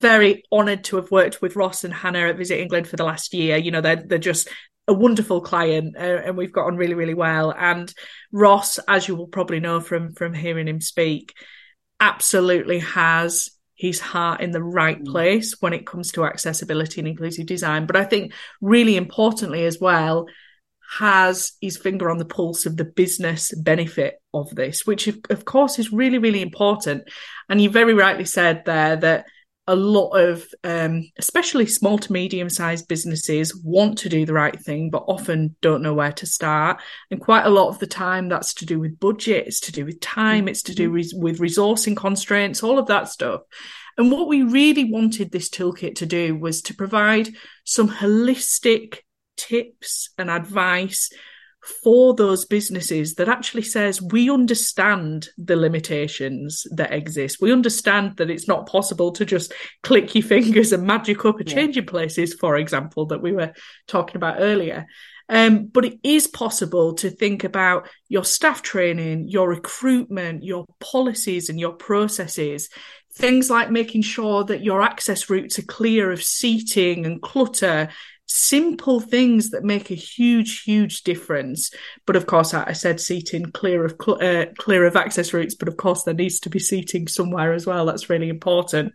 very 0.00 0.42
honoured 0.50 0.82
to 0.84 0.96
have 0.96 1.12
worked 1.12 1.40
with 1.40 1.54
Ross 1.54 1.84
and 1.84 1.94
Hannah 1.94 2.28
at 2.28 2.36
Visit 2.36 2.60
England 2.60 2.88
for 2.88 2.96
the 2.96 3.04
last 3.04 3.32
year. 3.32 3.56
You 3.56 3.70
know, 3.70 3.80
they're 3.80 4.02
they're 4.04 4.18
just 4.18 4.48
a 4.88 4.92
wonderful 4.92 5.40
client 5.40 5.96
uh, 5.96 6.00
and 6.24 6.36
we've 6.36 6.52
got 6.52 6.66
on 6.66 6.76
really 6.76 6.94
really 6.94 7.14
well. 7.14 7.54
And 7.56 7.92
Ross 8.32 8.78
as 8.88 9.06
you 9.06 9.14
will 9.14 9.28
probably 9.28 9.60
know 9.60 9.80
from 9.80 10.12
from 10.12 10.34
hearing 10.34 10.68
him 10.68 10.80
speak 10.80 11.34
absolutely 12.00 12.80
has 12.80 13.50
his 13.74 14.00
heart 14.00 14.40
in 14.40 14.50
the 14.50 14.62
right 14.62 15.02
mm. 15.02 15.06
place 15.06 15.56
when 15.60 15.72
it 15.72 15.86
comes 15.86 16.12
to 16.12 16.24
accessibility 16.24 17.00
and 17.00 17.08
inclusive 17.08 17.46
design. 17.46 17.86
But 17.86 17.96
I 17.96 18.04
think 18.04 18.32
really 18.60 18.96
importantly 18.96 19.64
as 19.64 19.78
well 19.80 20.26
has 20.98 21.52
his 21.60 21.78
finger 21.78 22.10
on 22.10 22.18
the 22.18 22.24
pulse 22.24 22.66
of 22.66 22.76
the 22.76 22.84
business 22.84 23.54
benefit 23.54 24.20
of 24.34 24.50
this 24.54 24.84
which 24.84 25.08
of 25.08 25.44
course 25.44 25.78
is 25.78 25.92
really 25.92 26.18
really 26.18 26.42
important. 26.42 27.04
And 27.48 27.60
you 27.60 27.70
very 27.70 27.94
rightly 27.94 28.24
said 28.24 28.64
there 28.64 28.96
that 28.96 29.26
a 29.68 29.76
lot 29.76 30.10
of 30.10 30.44
um, 30.64 31.08
especially 31.18 31.66
small 31.66 31.96
to 31.96 32.12
medium 32.12 32.50
sized 32.50 32.88
businesses 32.88 33.54
want 33.64 33.96
to 33.98 34.08
do 34.08 34.26
the 34.26 34.32
right 34.32 34.58
thing 34.58 34.90
but 34.90 35.04
often 35.06 35.54
don't 35.60 35.82
know 35.82 35.94
where 35.94 36.12
to 36.12 36.26
start 36.26 36.80
and 37.10 37.20
quite 37.20 37.46
a 37.46 37.50
lot 37.50 37.68
of 37.68 37.78
the 37.78 37.86
time 37.86 38.28
that's 38.28 38.54
to 38.54 38.66
do 38.66 38.80
with 38.80 38.98
budget 38.98 39.46
it's 39.46 39.60
to 39.60 39.72
do 39.72 39.84
with 39.84 40.00
time 40.00 40.48
it's 40.48 40.62
to 40.62 40.74
do 40.74 40.90
mm-hmm. 40.90 41.22
with 41.22 41.38
resourcing 41.38 41.96
constraints 41.96 42.62
all 42.62 42.78
of 42.78 42.86
that 42.86 43.08
stuff 43.08 43.42
and 43.96 44.10
what 44.10 44.26
we 44.26 44.42
really 44.42 44.90
wanted 44.90 45.30
this 45.30 45.48
toolkit 45.48 45.96
to 45.96 46.06
do 46.06 46.36
was 46.36 46.62
to 46.62 46.74
provide 46.74 47.28
some 47.64 47.88
holistic 47.88 49.00
tips 49.36 50.10
and 50.18 50.28
advice 50.28 51.10
for 51.82 52.14
those 52.14 52.44
businesses 52.44 53.14
that 53.14 53.28
actually 53.28 53.62
says 53.62 54.02
we 54.02 54.28
understand 54.30 55.28
the 55.38 55.56
limitations 55.56 56.66
that 56.74 56.92
exist. 56.92 57.40
We 57.40 57.52
understand 57.52 58.16
that 58.16 58.30
it's 58.30 58.48
not 58.48 58.68
possible 58.68 59.12
to 59.12 59.24
just 59.24 59.52
click 59.82 60.14
your 60.14 60.24
fingers 60.24 60.72
and 60.72 60.84
magic 60.84 61.24
up 61.24 61.40
a 61.40 61.44
yeah. 61.44 61.54
change 61.54 61.78
in 61.78 61.86
places, 61.86 62.34
for 62.34 62.56
example, 62.56 63.06
that 63.06 63.22
we 63.22 63.32
were 63.32 63.52
talking 63.86 64.16
about 64.16 64.36
earlier. 64.38 64.86
Um, 65.28 65.66
but 65.66 65.84
it 65.84 65.98
is 66.02 66.26
possible 66.26 66.94
to 66.94 67.08
think 67.08 67.44
about 67.44 67.88
your 68.08 68.24
staff 68.24 68.60
training, 68.60 69.28
your 69.28 69.48
recruitment, 69.48 70.42
your 70.42 70.66
policies, 70.80 71.48
and 71.48 71.58
your 71.58 71.72
processes. 71.72 72.68
Things 73.14 73.48
like 73.48 73.70
making 73.70 74.02
sure 74.02 74.44
that 74.44 74.64
your 74.64 74.82
access 74.82 75.30
routes 75.30 75.58
are 75.58 75.64
clear 75.64 76.10
of 76.10 76.22
seating 76.22 77.06
and 77.06 77.22
clutter, 77.22 77.88
simple 78.26 79.00
things 79.00 79.50
that 79.50 79.64
make 79.64 79.90
a 79.90 79.94
huge, 79.94 80.62
huge 80.62 81.02
difference. 81.02 81.70
But 82.06 82.16
of 82.16 82.26
course, 82.26 82.54
I 82.54 82.72
said 82.72 83.00
seating 83.00 83.52
clear 83.52 83.84
of 83.84 83.94
uh, 84.08 84.46
clear 84.58 84.86
of 84.86 84.96
access 84.96 85.32
routes, 85.32 85.54
but 85.54 85.68
of 85.68 85.76
course 85.76 86.04
there 86.04 86.14
needs 86.14 86.40
to 86.40 86.50
be 86.50 86.58
seating 86.58 87.08
somewhere 87.08 87.52
as 87.52 87.66
well. 87.66 87.86
That's 87.86 88.10
really 88.10 88.28
important. 88.28 88.92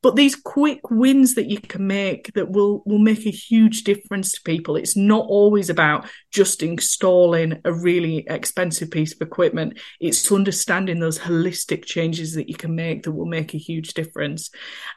But 0.00 0.14
these 0.14 0.36
quick 0.36 0.90
wins 0.90 1.34
that 1.34 1.50
you 1.50 1.60
can 1.60 1.86
make 1.86 2.32
that 2.34 2.50
will 2.50 2.82
will 2.86 3.00
make 3.00 3.26
a 3.26 3.30
huge 3.30 3.82
difference 3.82 4.32
to 4.32 4.42
people. 4.42 4.76
It's 4.76 4.96
not 4.96 5.26
always 5.28 5.70
about 5.70 6.08
just 6.30 6.62
installing 6.62 7.60
a 7.64 7.72
really 7.72 8.24
expensive 8.28 8.90
piece 8.90 9.12
of 9.12 9.20
equipment. 9.20 9.78
It's 10.00 10.30
understanding 10.30 11.00
those 11.00 11.18
holistic 11.18 11.84
changes 11.84 12.34
that 12.34 12.48
you 12.48 12.54
can 12.54 12.76
make 12.76 13.02
that 13.02 13.12
will 13.12 13.26
make 13.26 13.54
a 13.54 13.58
huge 13.58 13.94
difference. 13.94 14.50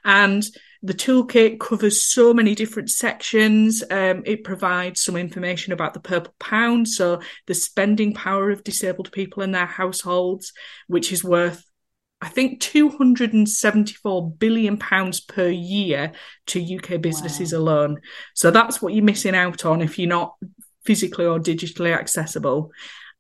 And 0.06 0.44
the 0.84 0.94
toolkit 0.94 1.60
covers 1.60 2.04
so 2.04 2.34
many 2.34 2.56
different 2.56 2.90
sections. 2.90 3.84
Um, 3.90 4.24
it 4.26 4.44
provides 4.44 5.02
some 5.02 5.16
information 5.16 5.74
about 5.74 5.94
the 5.94 6.00
purple 6.00 6.34
pound, 6.40 6.88
so 6.88 7.22
the 7.46 7.54
spending 7.54 8.14
power 8.14 8.50
of 8.50 8.64
disabled 8.64 9.12
people 9.12 9.44
in 9.44 9.52
their 9.52 9.68
households, 9.68 10.54
which 10.88 11.12
is 11.12 11.24
worth 11.24 11.64
I 12.22 12.30
think 12.30 12.60
274 12.60 14.32
billion 14.34 14.78
pounds 14.78 15.20
per 15.20 15.48
year 15.48 16.12
to 16.48 16.78
UK 16.78 17.02
businesses 17.02 17.52
wow. 17.52 17.60
alone. 17.60 18.02
So 18.36 18.52
that's 18.52 18.82
what 18.82 18.94
you're 18.94 19.04
missing 19.04 19.36
out 19.36 19.66
on 19.66 19.82
if 19.82 19.98
you're 19.98 20.08
not 20.08 20.36
physically 20.86 21.26
or 21.26 21.40
digitally 21.40 21.96
accessible. 21.96 22.72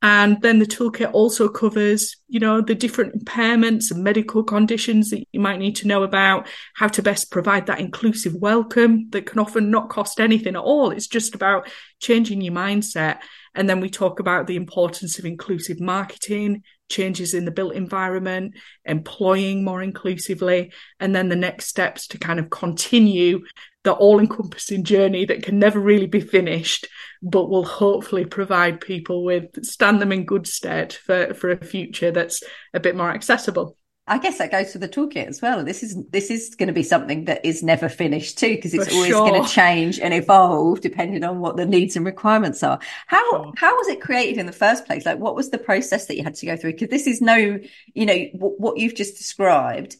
And 0.03 0.41
then 0.41 0.57
the 0.57 0.65
toolkit 0.65 1.13
also 1.13 1.47
covers, 1.47 2.17
you 2.27 2.39
know, 2.39 2.61
the 2.61 2.73
different 2.73 3.23
impairments 3.23 3.91
and 3.91 4.03
medical 4.03 4.43
conditions 4.43 5.11
that 5.11 5.23
you 5.31 5.39
might 5.39 5.59
need 5.59 5.75
to 5.77 5.87
know 5.87 6.01
about, 6.01 6.47
how 6.73 6.87
to 6.87 7.03
best 7.03 7.29
provide 7.29 7.67
that 7.67 7.79
inclusive 7.79 8.33
welcome 8.33 9.09
that 9.11 9.27
can 9.27 9.37
often 9.37 9.69
not 9.69 9.89
cost 9.89 10.19
anything 10.19 10.55
at 10.55 10.61
all. 10.61 10.89
It's 10.89 11.07
just 11.07 11.35
about 11.35 11.69
changing 11.99 12.41
your 12.41 12.53
mindset. 12.53 13.19
And 13.53 13.69
then 13.69 13.79
we 13.79 13.91
talk 13.91 14.19
about 14.19 14.47
the 14.47 14.55
importance 14.55 15.19
of 15.19 15.25
inclusive 15.25 15.79
marketing, 15.79 16.63
changes 16.91 17.33
in 17.33 17.45
the 17.45 17.51
built 17.51 17.73
environment, 17.73 18.55
employing 18.85 19.63
more 19.63 19.81
inclusively, 19.81 20.71
and 20.99 21.15
then 21.15 21.29
the 21.29 21.35
next 21.35 21.65
steps 21.65 22.07
to 22.07 22.19
kind 22.19 22.39
of 22.39 22.49
continue 22.51 23.41
the 23.83 23.93
all 23.93 24.19
encompassing 24.19 24.83
journey 24.83 25.25
that 25.25 25.41
can 25.43 25.57
never 25.57 25.79
really 25.79 26.05
be 26.05 26.19
finished, 26.19 26.87
but 27.23 27.49
will 27.49 27.65
hopefully 27.65 28.25
provide 28.25 28.79
people 28.79 29.23
with 29.23 29.65
stand 29.65 29.99
them 29.99 30.11
in 30.11 30.25
good 30.25 30.45
stead 30.45 30.93
for, 30.93 31.33
for 31.33 31.49
a 31.49 31.65
future 31.65 32.11
that's 32.11 32.43
a 32.73 32.79
bit 32.79 32.95
more 32.95 33.09
accessible. 33.09 33.75
I 34.07 34.17
guess 34.17 34.39
that 34.39 34.51
goes 34.51 34.71
for 34.71 34.79
the 34.79 34.89
toolkit 34.89 35.27
as 35.27 35.41
well. 35.41 35.63
This 35.63 35.83
is 35.83 35.95
this 36.09 36.31
is 36.31 36.55
going 36.55 36.67
to 36.67 36.73
be 36.73 36.83
something 36.83 37.25
that 37.25 37.45
is 37.45 37.61
never 37.61 37.87
finished 37.87 38.37
too, 38.37 38.55
because 38.55 38.73
it's 38.73 38.87
for 38.87 38.93
always 38.93 39.09
sure. 39.09 39.29
going 39.29 39.43
to 39.43 39.49
change 39.49 39.99
and 39.99 40.13
evolve 40.13 40.81
depending 40.81 41.23
on 41.23 41.39
what 41.39 41.55
the 41.55 41.65
needs 41.65 41.95
and 41.95 42.05
requirements 42.05 42.63
are. 42.63 42.79
How 43.07 43.29
sure. 43.29 43.53
how 43.55 43.75
was 43.75 43.87
it 43.87 44.01
created 44.01 44.39
in 44.39 44.47
the 44.47 44.51
first 44.51 44.85
place? 44.85 45.05
Like, 45.05 45.19
what 45.19 45.35
was 45.35 45.51
the 45.51 45.59
process 45.59 46.07
that 46.07 46.17
you 46.17 46.23
had 46.23 46.35
to 46.35 46.45
go 46.45 46.57
through? 46.57 46.73
Because 46.73 46.89
this 46.89 47.05
is 47.07 47.21
no, 47.21 47.59
you 47.93 48.05
know, 48.05 48.17
w- 48.33 48.55
what 48.57 48.77
you've 48.77 48.95
just 48.95 49.17
described 49.17 49.97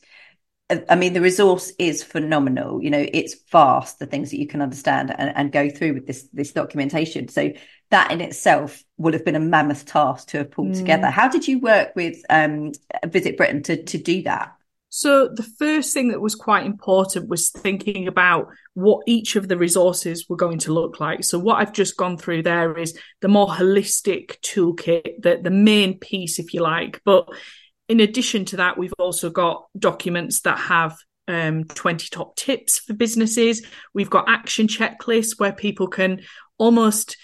I 0.90 0.96
mean, 0.96 1.14
the 1.14 1.22
resource 1.22 1.72
is 1.78 2.04
phenomenal. 2.04 2.82
You 2.82 2.90
know, 2.90 3.06
it's 3.14 3.36
vast, 3.52 4.00
the 4.00 4.06
things 4.06 4.32
that 4.32 4.40
you 4.40 4.48
can 4.48 4.62
understand 4.62 5.14
and, 5.18 5.34
and 5.36 5.52
go 5.52 5.70
through 5.70 5.94
with 5.94 6.08
this 6.08 6.28
this 6.34 6.52
documentation. 6.52 7.28
So 7.28 7.52
that 7.90 8.12
in 8.12 8.22
itself 8.22 8.84
would 8.98 9.14
have 9.14 9.26
been 9.26 9.36
a 9.36 9.40
mammoth 9.40 9.86
task 9.86 10.30
to 10.30 10.40
have 10.40 10.52
pulled 10.52 10.72
mm. 10.72 10.78
together. 10.78 11.08
How 11.08 11.28
did 11.28 11.48
you 11.48 11.60
work 11.60 11.96
with 11.96 12.18
um, 12.30 12.72
Visit 13.06 13.38
Britain 13.38 13.64
to 13.64 13.84
to 13.84 13.98
do 13.98 14.24
that? 14.24 14.54
So 14.94 15.30
the 15.30 15.44
first 15.44 15.94
thing 15.94 16.10
that 16.10 16.20
was 16.20 16.36
quite 16.36 16.66
important 16.66 17.30
was 17.30 17.50
thinking 17.50 18.10
about 18.10 18.50
what 18.74 19.04
each 19.08 19.38
of 19.38 19.48
the 19.48 19.58
resources 19.58 20.28
were 20.28 20.36
going 20.36 20.60
to 20.60 20.74
look 20.74 21.00
like. 21.00 21.24
So 21.24 21.40
what 21.40 21.60
I've 21.60 21.72
just 21.72 21.96
gone 21.96 22.18
through 22.18 22.44
there 22.44 22.78
is 22.78 23.00
the 23.22 23.30
more 23.30 23.48
holistic 23.48 24.42
toolkit, 24.42 25.22
the, 25.22 25.40
the 25.42 25.50
main 25.50 25.98
piece, 25.98 26.40
if 26.40 26.54
you 26.54 26.62
like. 26.62 27.02
But 27.06 27.30
in 27.92 28.00
addition 28.00 28.46
to 28.46 28.56
that, 28.56 28.78
we've 28.78 28.94
also 28.98 29.30
got 29.30 29.66
documents 29.78 30.40
that 30.44 30.58
have 30.58 30.98
um, 31.28 31.66
20 31.66 32.08
top 32.10 32.38
tips 32.38 32.80
for 32.80 32.94
businesses. 32.94 33.66
We've 33.94 34.10
got 34.10 34.30
action 34.30 34.68
checklists 34.68 35.38
where 35.38 35.52
people 35.52 35.90
can 35.90 36.22
almost 36.58 37.18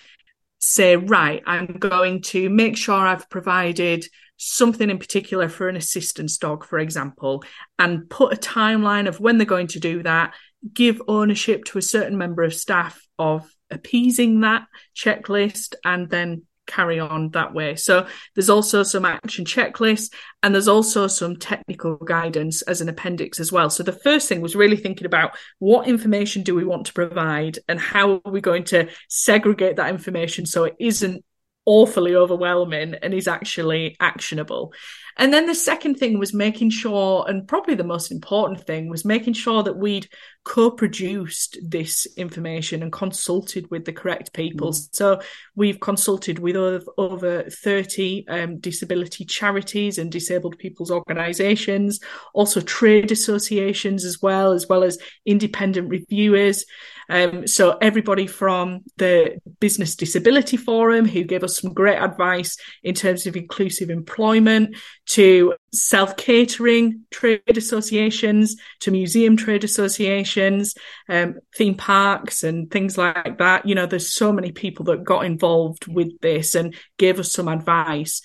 say, 0.60 0.98
right, 0.98 1.42
I'm 1.46 1.78
going 1.80 2.22
to 2.34 2.50
make 2.50 2.76
sure 2.76 2.96
I've 2.96 3.30
provided 3.30 4.04
something 4.36 4.90
in 4.90 5.00
particular 5.00 5.48
for 5.48 5.70
an 5.70 5.78
assistance 5.78 6.38
dog, 6.38 6.66
for 6.66 6.80
example, 6.80 7.46
and 7.80 8.10
put 8.10 8.34
a 8.34 8.38
timeline 8.38 9.08
of 9.08 9.22
when 9.22 9.38
they're 9.38 9.48
going 9.48 9.68
to 9.68 9.80
do 9.80 10.04
that, 10.04 10.34
give 10.74 11.02
ownership 11.08 11.64
to 11.64 11.78
a 11.78 11.82
certain 11.82 12.18
member 12.18 12.44
of 12.44 12.54
staff 12.54 13.02
of 13.18 13.50
appeasing 13.72 14.42
that 14.42 14.68
checklist, 14.94 15.76
and 15.86 16.10
then 16.10 16.44
carry 16.68 17.00
on 17.00 17.32
that 17.32 17.54
way. 17.54 17.76
So 17.76 18.08
there's 18.36 18.50
also 18.50 18.84
some 18.84 19.06
action 19.06 19.46
checklists 19.46 20.14
and 20.44 20.54
there's 20.54 20.68
also 20.68 21.08
some 21.08 21.38
technical 21.38 21.96
guidance 21.98 22.62
as 22.64 22.82
an 22.82 22.90
appendix 22.90 23.40
as 23.40 23.52
well. 23.52 23.70
So 23.70 23.84
the 23.84 23.92
first 23.92 24.30
thing 24.30 24.42
was 24.42 24.56
really 24.56 24.78
thinking 24.78 25.08
about 25.08 25.38
what 25.60 25.88
information 25.88 26.44
do 26.44 26.56
we 26.56 26.66
want 26.66 26.86
to 26.88 26.94
provide 26.94 27.60
and 27.68 27.80
how 27.80 28.22
are 28.24 28.32
we 28.32 28.42
going 28.42 28.66
to 28.66 28.90
segregate 29.10 29.78
that 29.78 29.90
information 29.90 30.46
so 30.46 30.66
it 30.66 30.76
isn't 30.80 31.24
awfully 31.68 32.16
overwhelming 32.16 32.96
and 32.96 33.14
is 33.14 33.28
actually 33.28 33.98
actionable. 34.00 34.72
And 35.18 35.34
then 35.34 35.48
the 35.48 35.54
second 35.56 35.96
thing 35.96 36.18
was 36.18 36.34
making 36.34 36.70
sure, 36.70 37.26
and 37.28 37.46
probably 37.46 37.76
the 37.76 37.84
most 37.84 38.10
important 38.10 38.66
thing 38.66 38.90
was 38.90 39.04
making 39.04 39.34
sure 39.34 39.64
that 39.64 39.78
we'd 39.78 40.08
co 40.48 40.72
produced 40.72 41.58
this 41.62 42.08
information 42.16 42.82
and 42.82 42.90
consulted 42.90 43.70
with 43.70 43.84
the 43.84 43.92
correct 43.92 44.32
people. 44.32 44.72
Mm. 44.72 44.96
So 44.96 45.20
we've 45.56 45.82
consulted 45.82 46.40
with 46.40 46.56
over, 46.56 46.86
over 46.98 47.44
30 47.50 48.26
um, 48.30 48.60
disability 48.60 49.26
charities 49.26 49.98
and 49.98 50.10
disabled 50.10 50.58
people's 50.58 50.90
organisations, 50.90 52.00
also 52.34 52.62
trade 52.62 53.12
associations 53.12 54.06
as 54.06 54.22
well, 54.22 54.54
as 54.54 54.68
well 54.70 54.84
as 54.84 54.98
independent 55.26 55.90
reviewers. 55.90 56.64
Um, 57.10 57.46
so 57.46 57.78
everybody 57.82 58.26
from 58.28 58.84
the 58.98 59.40
Business 59.60 59.96
Disability 59.96 60.56
Forum, 60.56 61.06
who 61.08 61.24
gave 61.24 61.44
us 61.44 61.60
some 61.60 61.74
great 61.74 61.98
advice 61.98 62.58
in 62.84 62.96
terms 62.96 63.28
of 63.28 63.36
inclusive 63.36 63.90
employment, 63.90 64.78
to 65.08 65.56
self 65.74 66.16
catering 66.18 67.04
trade 67.12 67.42
associations, 67.58 68.56
to 68.82 68.92
museum 68.92 69.38
trade 69.38 69.64
associations, 69.64 70.76
um, 71.10 71.36
theme 71.56 71.76
parks, 71.76 72.44
and 72.44 72.72
things 72.72 72.98
like 72.98 73.38
that. 73.38 73.66
You 73.66 73.76
know, 73.76 73.86
there's 73.86 74.14
so 74.14 74.32
many 74.32 74.52
people 74.52 74.86
that 74.86 75.04
got 75.04 75.26
involved 75.26 75.88
with 75.88 76.20
this 76.22 76.56
and 76.56 76.76
gave 76.98 77.20
us 77.20 77.32
some 77.32 77.48
advice. 77.48 78.22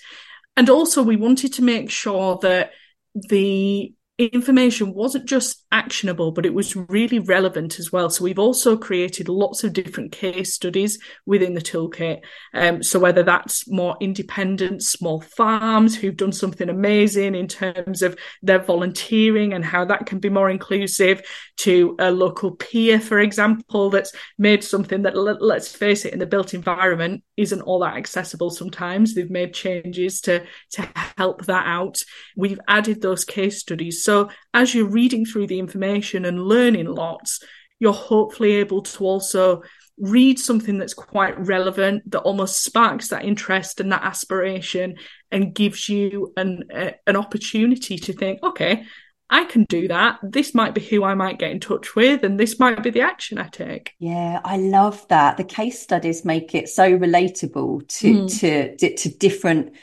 And 0.55 0.69
also, 0.69 1.03
we 1.03 1.15
wanted 1.15 1.53
to 1.53 1.63
make 1.63 1.89
sure 1.89 2.37
that 2.41 2.71
the 3.15 3.93
information 4.27 4.93
wasn't 4.93 5.25
just 5.25 5.65
actionable, 5.71 6.31
but 6.31 6.45
it 6.45 6.53
was 6.53 6.75
really 6.75 7.19
relevant 7.19 7.79
as 7.79 7.91
well. 7.91 8.09
So 8.09 8.23
we've 8.23 8.39
also 8.39 8.77
created 8.77 9.29
lots 9.29 9.63
of 9.63 9.73
different 9.73 10.11
case 10.11 10.53
studies 10.53 10.99
within 11.25 11.53
the 11.53 11.61
toolkit. 11.61 12.21
Um, 12.53 12.83
so 12.83 12.99
whether 12.99 13.23
that's 13.23 13.69
more 13.69 13.97
independent 13.99 14.83
small 14.83 15.21
farms 15.21 15.95
who've 15.95 16.17
done 16.17 16.31
something 16.31 16.69
amazing 16.69 17.35
in 17.35 17.47
terms 17.47 18.01
of 18.01 18.17
their 18.41 18.59
volunteering 18.59 19.53
and 19.53 19.65
how 19.65 19.85
that 19.85 20.05
can 20.05 20.19
be 20.19 20.29
more 20.29 20.49
inclusive, 20.49 21.21
to 21.57 21.95
a 21.99 22.11
local 22.11 22.51
pier, 22.51 22.99
for 22.99 23.19
example, 23.19 23.89
that's 23.89 24.11
made 24.37 24.63
something 24.63 25.03
that, 25.03 25.15
let's 25.15 25.75
face 25.75 26.03
it, 26.05 26.13
in 26.13 26.19
the 26.19 26.25
built 26.25 26.53
environment 26.53 27.23
isn't 27.37 27.61
all 27.61 27.79
that 27.79 27.95
accessible 27.95 28.49
sometimes. 28.49 29.13
They've 29.13 29.29
made 29.29 29.53
changes 29.53 30.21
to, 30.21 30.43
to 30.71 30.89
help 31.17 31.45
that 31.45 31.65
out. 31.65 31.97
We've 32.35 32.59
added 32.67 33.01
those 33.01 33.23
case 33.23 33.59
studies. 33.59 34.03
So 34.03 34.12
as 34.53 34.73
you're 34.73 34.97
reading 34.99 35.25
through 35.25 35.47
the 35.47 35.59
information 35.59 36.25
and 36.25 36.43
learning 36.43 36.87
lots, 36.87 37.41
you're 37.79 37.93
hopefully 37.93 38.53
able 38.53 38.81
to 38.81 39.03
also 39.03 39.63
read 39.97 40.39
something 40.39 40.77
that's 40.77 40.93
quite 40.93 41.37
relevant 41.39 42.09
that 42.11 42.21
almost 42.21 42.63
sparks 42.63 43.09
that 43.09 43.25
interest 43.25 43.79
and 43.79 43.91
that 43.91 44.03
aspiration 44.03 44.95
and 45.31 45.53
gives 45.53 45.87
you 45.87 46.33
an 46.35 46.63
a, 46.73 46.95
an 47.05 47.15
opportunity 47.15 47.97
to 47.97 48.11
think 48.11 48.41
okay 48.41 48.85
I 49.29 49.45
can 49.45 49.63
do 49.63 49.87
that. 49.87 50.19
This 50.21 50.53
might 50.53 50.75
be 50.75 50.81
who 50.81 51.03
I 51.03 51.15
might 51.15 51.39
get 51.39 51.49
in 51.49 51.59
touch 51.59 51.95
with, 51.95 52.23
and 52.23 52.39
this 52.39 52.59
might 52.59 52.83
be 52.83 52.91
the 52.91 53.01
action 53.01 53.39
I 53.39 53.47
take. 53.47 53.93
Yeah, 53.97 54.39
I 54.43 54.57
love 54.57 55.07
that. 55.07 55.37
The 55.37 55.43
case 55.43 55.81
studies 55.81 56.23
make 56.23 56.53
it 56.53 56.69
so 56.69 56.95
relatable 56.99 57.87
to 57.99 58.13
mm. 58.13 58.39
to 58.39 58.95
to 58.95 59.09
different 59.17 59.73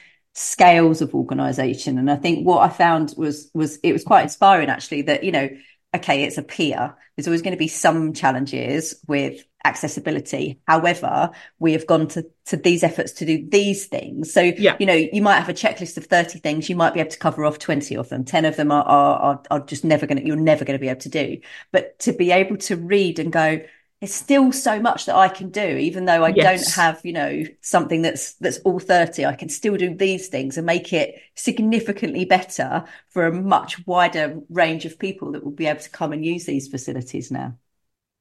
scales 0.41 1.03
of 1.03 1.15
organization 1.15 1.99
and 1.99 2.11
i 2.11 2.17
think 2.17 2.47
what 2.47 2.63
i 2.63 2.69
found 2.69 3.13
was 3.17 3.51
was 3.53 3.77
it 3.83 3.93
was 3.93 4.05
quite 4.05 4.23
inspiring 4.23 4.71
actually 4.71 5.03
that 5.03 5.23
you 5.23 5.33
know 5.33 5.49
okay 5.95 6.25
it's 6.25 6.39
a 6.39 6.43
pier 6.43 6.97
there's 7.17 7.27
always 7.27 7.43
going 7.43 7.53
to 7.53 7.59
be 7.59 7.69
some 7.69 8.15
challenges 8.15 8.95
with 9.07 9.45
accessibility. 9.65 10.61
However, 10.67 11.31
we 11.59 11.73
have 11.73 11.87
gone 11.87 12.09
to, 12.09 12.27
to 12.47 12.57
these 12.57 12.83
efforts 12.83 13.13
to 13.13 13.27
do 13.27 13.47
these 13.49 13.87
things. 13.87 14.33
So, 14.33 14.41
yeah. 14.41 14.77
you 14.79 14.87
know, 14.87 14.95
you 14.95 15.23
might 15.23 15.39
have 15.39 15.49
a 15.49 15.55
checklist 15.55 15.97
of 15.97 16.07
30 16.07 16.39
things. 16.39 16.69
You 16.69 16.77
might 16.77 16.95
be 16.95 17.01
able 17.01 17.11
to 17.11 17.19
cover 17.19 17.45
off 17.45 17.59
20 17.59 17.97
of 17.97 18.09
them. 18.09 18.25
10 18.25 18.45
of 18.45 18.57
them 18.57 18.73
are, 18.73 18.83
are, 18.85 19.43
are 19.51 19.61
just 19.61 19.85
never 19.85 20.07
going 20.07 20.19
to, 20.19 20.27
you're 20.27 20.37
never 20.37 20.65
going 20.65 20.79
to 20.79 20.81
be 20.81 20.89
able 20.89 21.01
to 21.01 21.09
do. 21.09 21.41
But 21.73 21.99
to 22.01 22.13
be 22.13 22.33
able 22.33 22.57
to 22.59 22.77
read 22.77 23.19
and 23.19 23.33
go, 23.33 23.61
there's 24.01 24.15
still 24.15 24.51
so 24.51 24.81
much 24.81 25.07
that 25.07 25.15
I 25.15 25.29
can 25.29 25.51
do, 25.51 25.63
even 25.63 26.07
though 26.07 26.25
I 26.25 26.31
yes. 26.31 26.75
don't 26.75 26.75
have, 26.83 27.01
you 27.05 27.13
know, 27.13 27.45
something 27.61 28.01
that's 28.01 28.35
that's 28.35 28.59
all 28.61 28.79
30. 28.79 29.27
I 29.27 29.35
can 29.35 29.51
still 29.51 29.77
do 29.77 29.95
these 29.95 30.29
things 30.29 30.57
and 30.57 30.67
make 30.67 30.93
it 30.95 31.17
significantly 31.35 32.25
better 32.25 32.85
for 33.11 33.27
a 33.27 33.33
much 33.33 33.87
wider 33.87 34.41
range 34.49 34.87
of 34.87 34.99
people 34.99 35.33
that 35.33 35.45
will 35.45 35.53
be 35.53 35.67
able 35.67 35.81
to 35.81 35.91
come 35.91 36.13
and 36.13 36.25
use 36.25 36.47
these 36.47 36.69
facilities 36.69 37.31
now. 37.31 37.59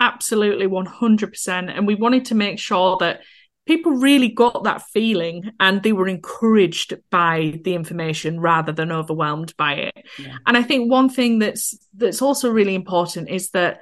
Absolutely 0.02 0.68
100%. 0.68 1.50
And 1.50 1.88
we 1.88 1.96
wanted 1.96 2.26
to 2.26 2.36
make 2.36 2.60
sure 2.60 2.98
that 3.00 3.22
people 3.66 3.94
really 3.94 4.30
got 4.30 4.64
that 4.66 4.82
feeling 4.82 5.52
and 5.60 5.84
they 5.84 5.94
were 5.94 6.08
encouraged 6.08 6.94
by 7.10 7.60
the 7.64 7.76
information 7.76 8.40
rather 8.40 8.72
than 8.74 8.92
overwhelmed 8.92 9.56
by 9.58 9.74
it. 9.74 9.94
Yeah. 10.18 10.36
And 10.46 10.58
I 10.58 10.64
think 10.64 10.92
one 10.92 11.08
thing 11.08 11.40
that's 11.40 11.78
that's 11.94 12.22
also 12.22 12.52
really 12.52 12.76
important 12.76 13.30
is 13.30 13.52
that 13.52 13.82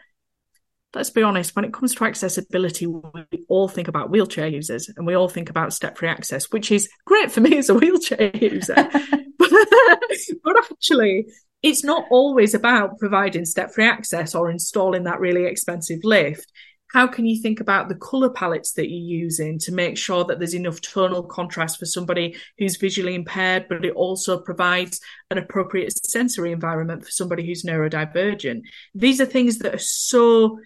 let's 0.98 1.12
be 1.12 1.22
honest, 1.22 1.56
when 1.56 1.64
it 1.64 1.74
comes 1.74 1.94
to 1.94 2.04
accessibility, 2.06 2.88
we 2.88 3.46
all 3.48 3.68
think 3.68 3.88
about 3.88 4.10
wheelchair 4.10 4.48
users 4.48 4.90
and 4.90 5.06
we 5.06 5.16
all 5.16 5.30
think 5.30 5.50
about 5.50 5.72
step 5.72 5.96
free 5.96 6.10
access, 6.10 6.52
which 6.52 6.72
is 6.72 6.90
great 7.06 7.32
for 7.32 7.40
me 7.40 7.56
as 7.56 7.70
a 7.70 7.76
wheelchair 7.76 8.32
user. 8.36 8.76
but, 9.38 9.52
but 10.44 10.58
actually, 10.72 11.28
it's 11.62 11.84
not 11.84 12.06
always 12.10 12.56
about 12.56 12.98
providing 12.98 13.46
step 13.46 13.72
free 13.74 13.88
access 13.88 14.34
or 14.34 14.50
installing 14.50 15.04
that 15.04 15.20
really 15.20 15.46
expensive 15.46 16.00
lift. 16.04 16.52
How 16.88 17.06
can 17.06 17.26
you 17.26 17.40
think 17.42 17.60
about 17.60 17.90
the 17.90 17.96
color 17.96 18.30
palettes 18.30 18.72
that 18.74 18.90
you're 18.90 19.20
using 19.22 19.60
to 19.60 19.74
make 19.74 19.98
sure 19.98 20.24
that 20.24 20.40
there's 20.40 20.56
enough 20.56 20.82
tonal 20.82 21.24
contrast 21.24 21.78
for 21.78 21.86
somebody 21.86 22.38
who's 22.58 22.78
visually 22.78 23.14
impaired, 23.14 23.68
but 23.70 23.86
it 23.86 23.94
also 23.94 24.40
provides 24.40 25.00
an 25.30 25.38
appropriate 25.38 25.94
sensory 26.08 26.54
environment 26.54 27.04
for 27.04 27.12
somebody 27.12 27.46
who's 27.46 27.64
neurodivergent? 27.64 28.62
These 28.96 29.22
are 29.22 29.26
things 29.26 29.60
that 29.60 29.76
are 29.76 29.80
so 29.80 30.60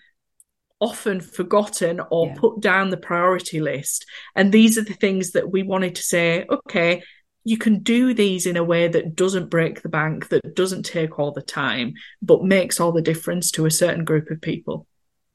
often 0.81 1.21
forgotten 1.21 2.01
or 2.09 2.27
yeah. 2.27 2.35
put 2.37 2.59
down 2.59 2.89
the 2.89 2.97
priority 2.97 3.61
list. 3.61 4.05
And 4.35 4.51
these 4.51 4.77
are 4.77 4.83
the 4.83 4.93
things 4.93 5.31
that 5.31 5.51
we 5.51 5.63
wanted 5.63 5.95
to 5.95 6.03
say, 6.03 6.45
okay, 6.49 7.03
you 7.43 7.57
can 7.57 7.79
do 7.79 8.13
these 8.13 8.45
in 8.45 8.57
a 8.57 8.63
way 8.63 8.87
that 8.87 9.15
doesn't 9.15 9.49
break 9.49 9.81
the 9.81 9.89
bank, 9.89 10.29
that 10.29 10.55
doesn't 10.55 10.83
take 10.83 11.17
all 11.17 11.31
the 11.31 11.41
time, 11.41 11.93
but 12.21 12.43
makes 12.43 12.79
all 12.79 12.91
the 12.91 13.01
difference 13.01 13.51
to 13.51 13.65
a 13.65 13.71
certain 13.71 14.03
group 14.03 14.29
of 14.29 14.41
people. 14.41 14.85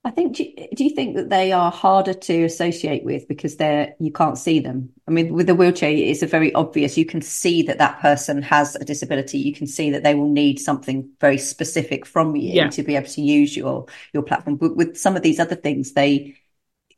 I 0.07 0.11
think. 0.13 0.37
Do 0.37 0.45
you, 0.45 0.69
do 0.73 0.85
you, 0.85 0.91
think 0.91 1.17
that 1.17 1.31
they 1.31 1.51
are 1.51 1.73
harder 1.73 2.15
to 2.15 2.45
associate 2.45 3.03
with 3.05 3.27
because 3.27 3.57
they're 3.57 3.97
you 3.99 4.13
can't 4.13 4.39
see 4.39 4.61
them? 4.61 4.91
I 5.09 5.11
mean, 5.11 5.35
with 5.35 5.49
the 5.49 5.55
wheelchair, 5.57 5.91
it's 5.91 6.23
a 6.23 6.29
very 6.29 6.55
obvious. 6.55 6.97
You 6.97 7.05
can 7.05 7.21
see 7.21 7.63
that 7.63 7.79
that 7.79 7.99
person 7.99 8.41
has 8.43 8.77
a 8.77 8.85
disability. 8.85 9.39
You 9.39 9.53
can 9.53 9.67
see 9.67 9.91
that 9.91 10.05
they 10.05 10.15
will 10.15 10.29
need 10.29 10.61
something 10.61 11.11
very 11.21 11.39
specific 11.39 12.07
from 12.07 12.37
you 12.37 12.53
yeah. 12.53 12.69
to 12.69 12.85
be 12.85 12.95
able 12.95 13.09
to 13.09 13.21
use 13.21 13.57
your 13.57 13.87
your 14.13 14.23
platform. 14.23 14.55
But 14.57 14.77
with 14.77 14.97
some 14.97 15.17
of 15.17 15.23
these 15.23 15.41
other 15.41 15.57
things, 15.57 15.95
they 15.95 16.37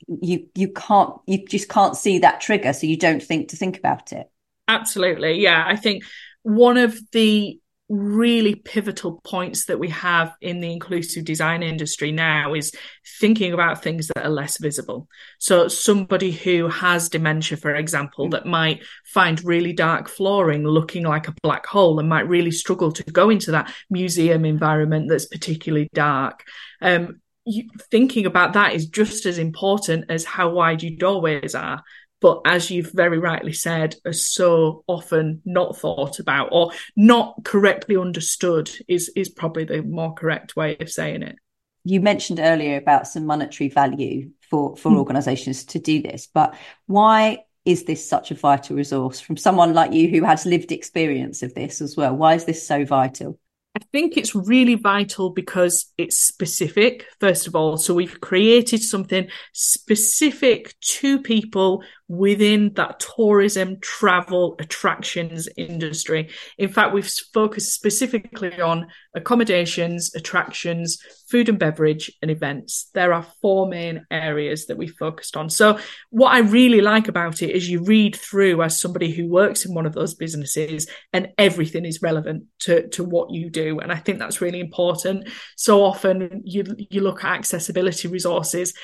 you 0.07 0.47
you 0.55 0.69
can't 0.69 1.15
you 1.27 1.47
just 1.47 1.71
can't 1.71 1.97
see 1.97 2.19
that 2.19 2.43
trigger, 2.43 2.75
so 2.75 2.87
you 2.87 2.99
don't 2.99 3.23
think 3.23 3.49
to 3.49 3.57
think 3.57 3.79
about 3.79 4.12
it. 4.12 4.31
Absolutely, 4.69 5.41
yeah. 5.41 5.65
I 5.67 5.77
think 5.77 6.05
one 6.43 6.77
of 6.77 7.00
the 7.12 7.59
really 7.88 8.54
pivotal 8.54 9.21
points 9.25 9.64
that 9.64 9.78
we 9.78 9.88
have 9.88 10.35
in 10.42 10.61
the 10.61 10.71
inclusive 10.71 11.25
design 11.25 11.62
industry 11.62 12.12
now 12.12 12.52
is 12.52 12.73
thinking 13.18 13.52
about 13.52 13.83
things 13.83 14.09
that 14.09 14.26
are 14.26 14.30
less 14.30 14.59
visible. 14.59 15.09
So 15.38 15.68
somebody 15.68 16.30
who 16.30 16.68
has 16.68 17.09
dementia, 17.09 17.57
for 17.57 17.75
example, 17.75 18.28
that 18.30 18.45
might 18.47 18.83
find 19.07 19.42
really 19.42 19.73
dark 19.73 20.09
flooring 20.09 20.66
looking 20.66 21.04
like 21.04 21.28
a 21.28 21.35
black 21.42 21.64
hole 21.64 21.99
and 21.99 22.09
might 22.09 22.28
really 22.28 22.50
struggle 22.50 22.92
to 22.92 23.02
go 23.04 23.30
into 23.30 23.52
that 23.52 23.73
museum 23.88 24.45
environment 24.45 25.09
that's 25.09 25.26
particularly 25.26 25.88
dark. 25.95 26.45
Um, 26.83 27.21
you, 27.47 27.71
thinking 27.90 28.26
about 28.26 28.52
that 28.52 28.75
is 28.75 28.87
just 28.87 29.25
as 29.25 29.39
important 29.39 30.10
as 30.10 30.25
how 30.25 30.50
wide 30.50 30.82
your 30.82 30.97
doorways 30.99 31.54
are 31.54 31.82
but 32.21 32.41
as 32.45 32.71
you've 32.71 32.93
very 32.93 33.19
rightly 33.19 33.52
said, 33.52 33.97
are 34.04 34.13
so 34.13 34.85
often 34.87 35.43
not 35.45 35.76
thought 35.76 36.19
about 36.19 36.49
or 36.52 36.73
not 36.97 37.45
correctly 37.45 37.97
understood 37.97 38.71
is 38.89 39.11
is 39.15 39.28
probably 39.28 39.65
the 39.65 39.83
more 39.83 40.15
correct 40.15 40.57
way 40.57 40.76
of 40.81 40.91
saying 40.91 41.23
it. 41.23 41.37
You 41.85 42.00
mentioned 42.00 42.41
earlier 42.41 42.76
about 42.76 43.07
some 43.07 43.26
monetary 43.26 43.69
value 43.69 44.31
for 44.50 44.76
for 44.76 44.91
mm. 44.91 44.97
organisations 44.97 45.65
to 45.67 45.78
do 45.78 46.02
this, 46.02 46.28
but 46.33 46.57
why 46.87 47.45
is 47.65 47.85
this 47.85 48.09
such 48.09 48.31
a 48.31 48.35
vital 48.35 48.76
resource 48.76 49.21
from 49.21 49.37
someone 49.37 49.75
like 49.75 49.93
you 49.93 50.09
who 50.09 50.25
has 50.25 50.47
lived 50.47 50.73
experience 50.73 51.43
of 51.43 51.54
this 51.54 51.81
as 51.81 51.97
well? 51.97 52.15
Why 52.17 52.35
is 52.35 52.47
this 52.47 52.67
so 52.67 52.85
vital? 52.85 53.39
I 53.78 53.84
think 53.93 54.17
it's 54.17 54.34
really 54.34 54.75
vital 54.75 55.30
because 55.30 55.93
it's 55.97 56.19
specific, 56.19 57.06
first 57.21 57.47
of 57.47 57.54
all. 57.54 57.76
So 57.76 57.95
we've 57.95 58.21
created 58.21 58.82
something 58.82 59.28
specific 59.52 60.75
to 60.80 61.21
people 61.21 61.84
within 62.08 62.73
that 62.75 62.99
tourism, 62.99 63.78
travel, 63.80 64.56
attractions 64.58 65.49
industry. 65.56 66.30
In 66.56 66.71
fact, 66.71 66.93
we've 66.93 67.08
focused 67.32 67.75
specifically 67.75 68.60
on 68.60 68.88
accommodations, 69.14 70.12
attractions, 70.14 70.99
food 71.28 71.49
and 71.49 71.58
beverage, 71.58 72.10
and 72.21 72.30
events. 72.30 72.91
There 72.95 73.12
are 73.12 73.26
four 73.41 73.69
main 73.69 74.06
areas 74.10 74.67
that 74.67 74.78
we 74.78 74.88
focused 74.88 75.36
on. 75.36 75.50
So, 75.50 75.78
what 76.10 76.30
I 76.30 76.38
really 76.38 76.80
like 76.80 77.06
about 77.08 77.43
it 77.43 77.50
is 77.50 77.69
you 77.69 77.84
read 77.84 78.17
through 78.17 78.62
as 78.62 78.80
somebody 78.80 79.12
who 79.12 79.28
works 79.28 79.67
in 79.67 79.75
one 79.75 79.86
of 79.86 79.93
those 79.93 80.14
businesses, 80.14 80.88
and 81.12 81.28
everything 81.36 81.84
is 81.84 82.02
relevant 82.02 82.45
to, 82.60 82.88
to 82.88 83.04
what 83.04 83.30
you 83.30 83.50
do. 83.50 83.80
And 83.80 83.92
I 83.92 83.97
think 83.97 84.18
that's 84.18 84.40
really 84.40 84.60
important. 84.60 85.28
So 85.56 85.84
often 85.84 86.42
you 86.44 86.64
you 86.90 87.00
look 87.00 87.25
at 87.25 87.38
accessibility 87.38 88.08
resources 88.08 88.75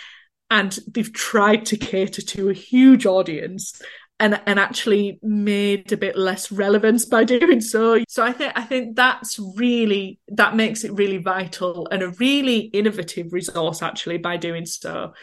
and 0.51 0.79
they've 0.89 1.13
tried 1.13 1.67
to 1.67 1.77
cater 1.77 2.23
to 2.23 2.51
a 2.51 2.55
huge 2.55 3.07
audience 3.07 3.81
and 4.21 4.41
and 4.47 4.59
actually 4.59 5.19
made 5.23 5.93
a 5.93 5.97
bit 5.97 6.17
less 6.17 6.53
relevance 6.53 7.05
by 7.05 7.25
doing 7.25 7.61
so. 7.61 7.99
So 8.09 8.23
I 8.23 8.33
think 8.33 8.53
I 8.57 8.63
think 8.63 8.97
that's 8.97 9.39
really 9.57 10.19
that 10.29 10.55
makes 10.55 10.85
it 10.85 10.93
really 10.93 11.19
vital 11.19 11.89
and 11.91 12.03
a 12.03 12.11
really 12.11 12.59
innovative 12.59 13.33
resource 13.33 13.83
actually 13.83 14.19
by 14.19 14.37
doing 14.37 14.67
so. 14.67 15.15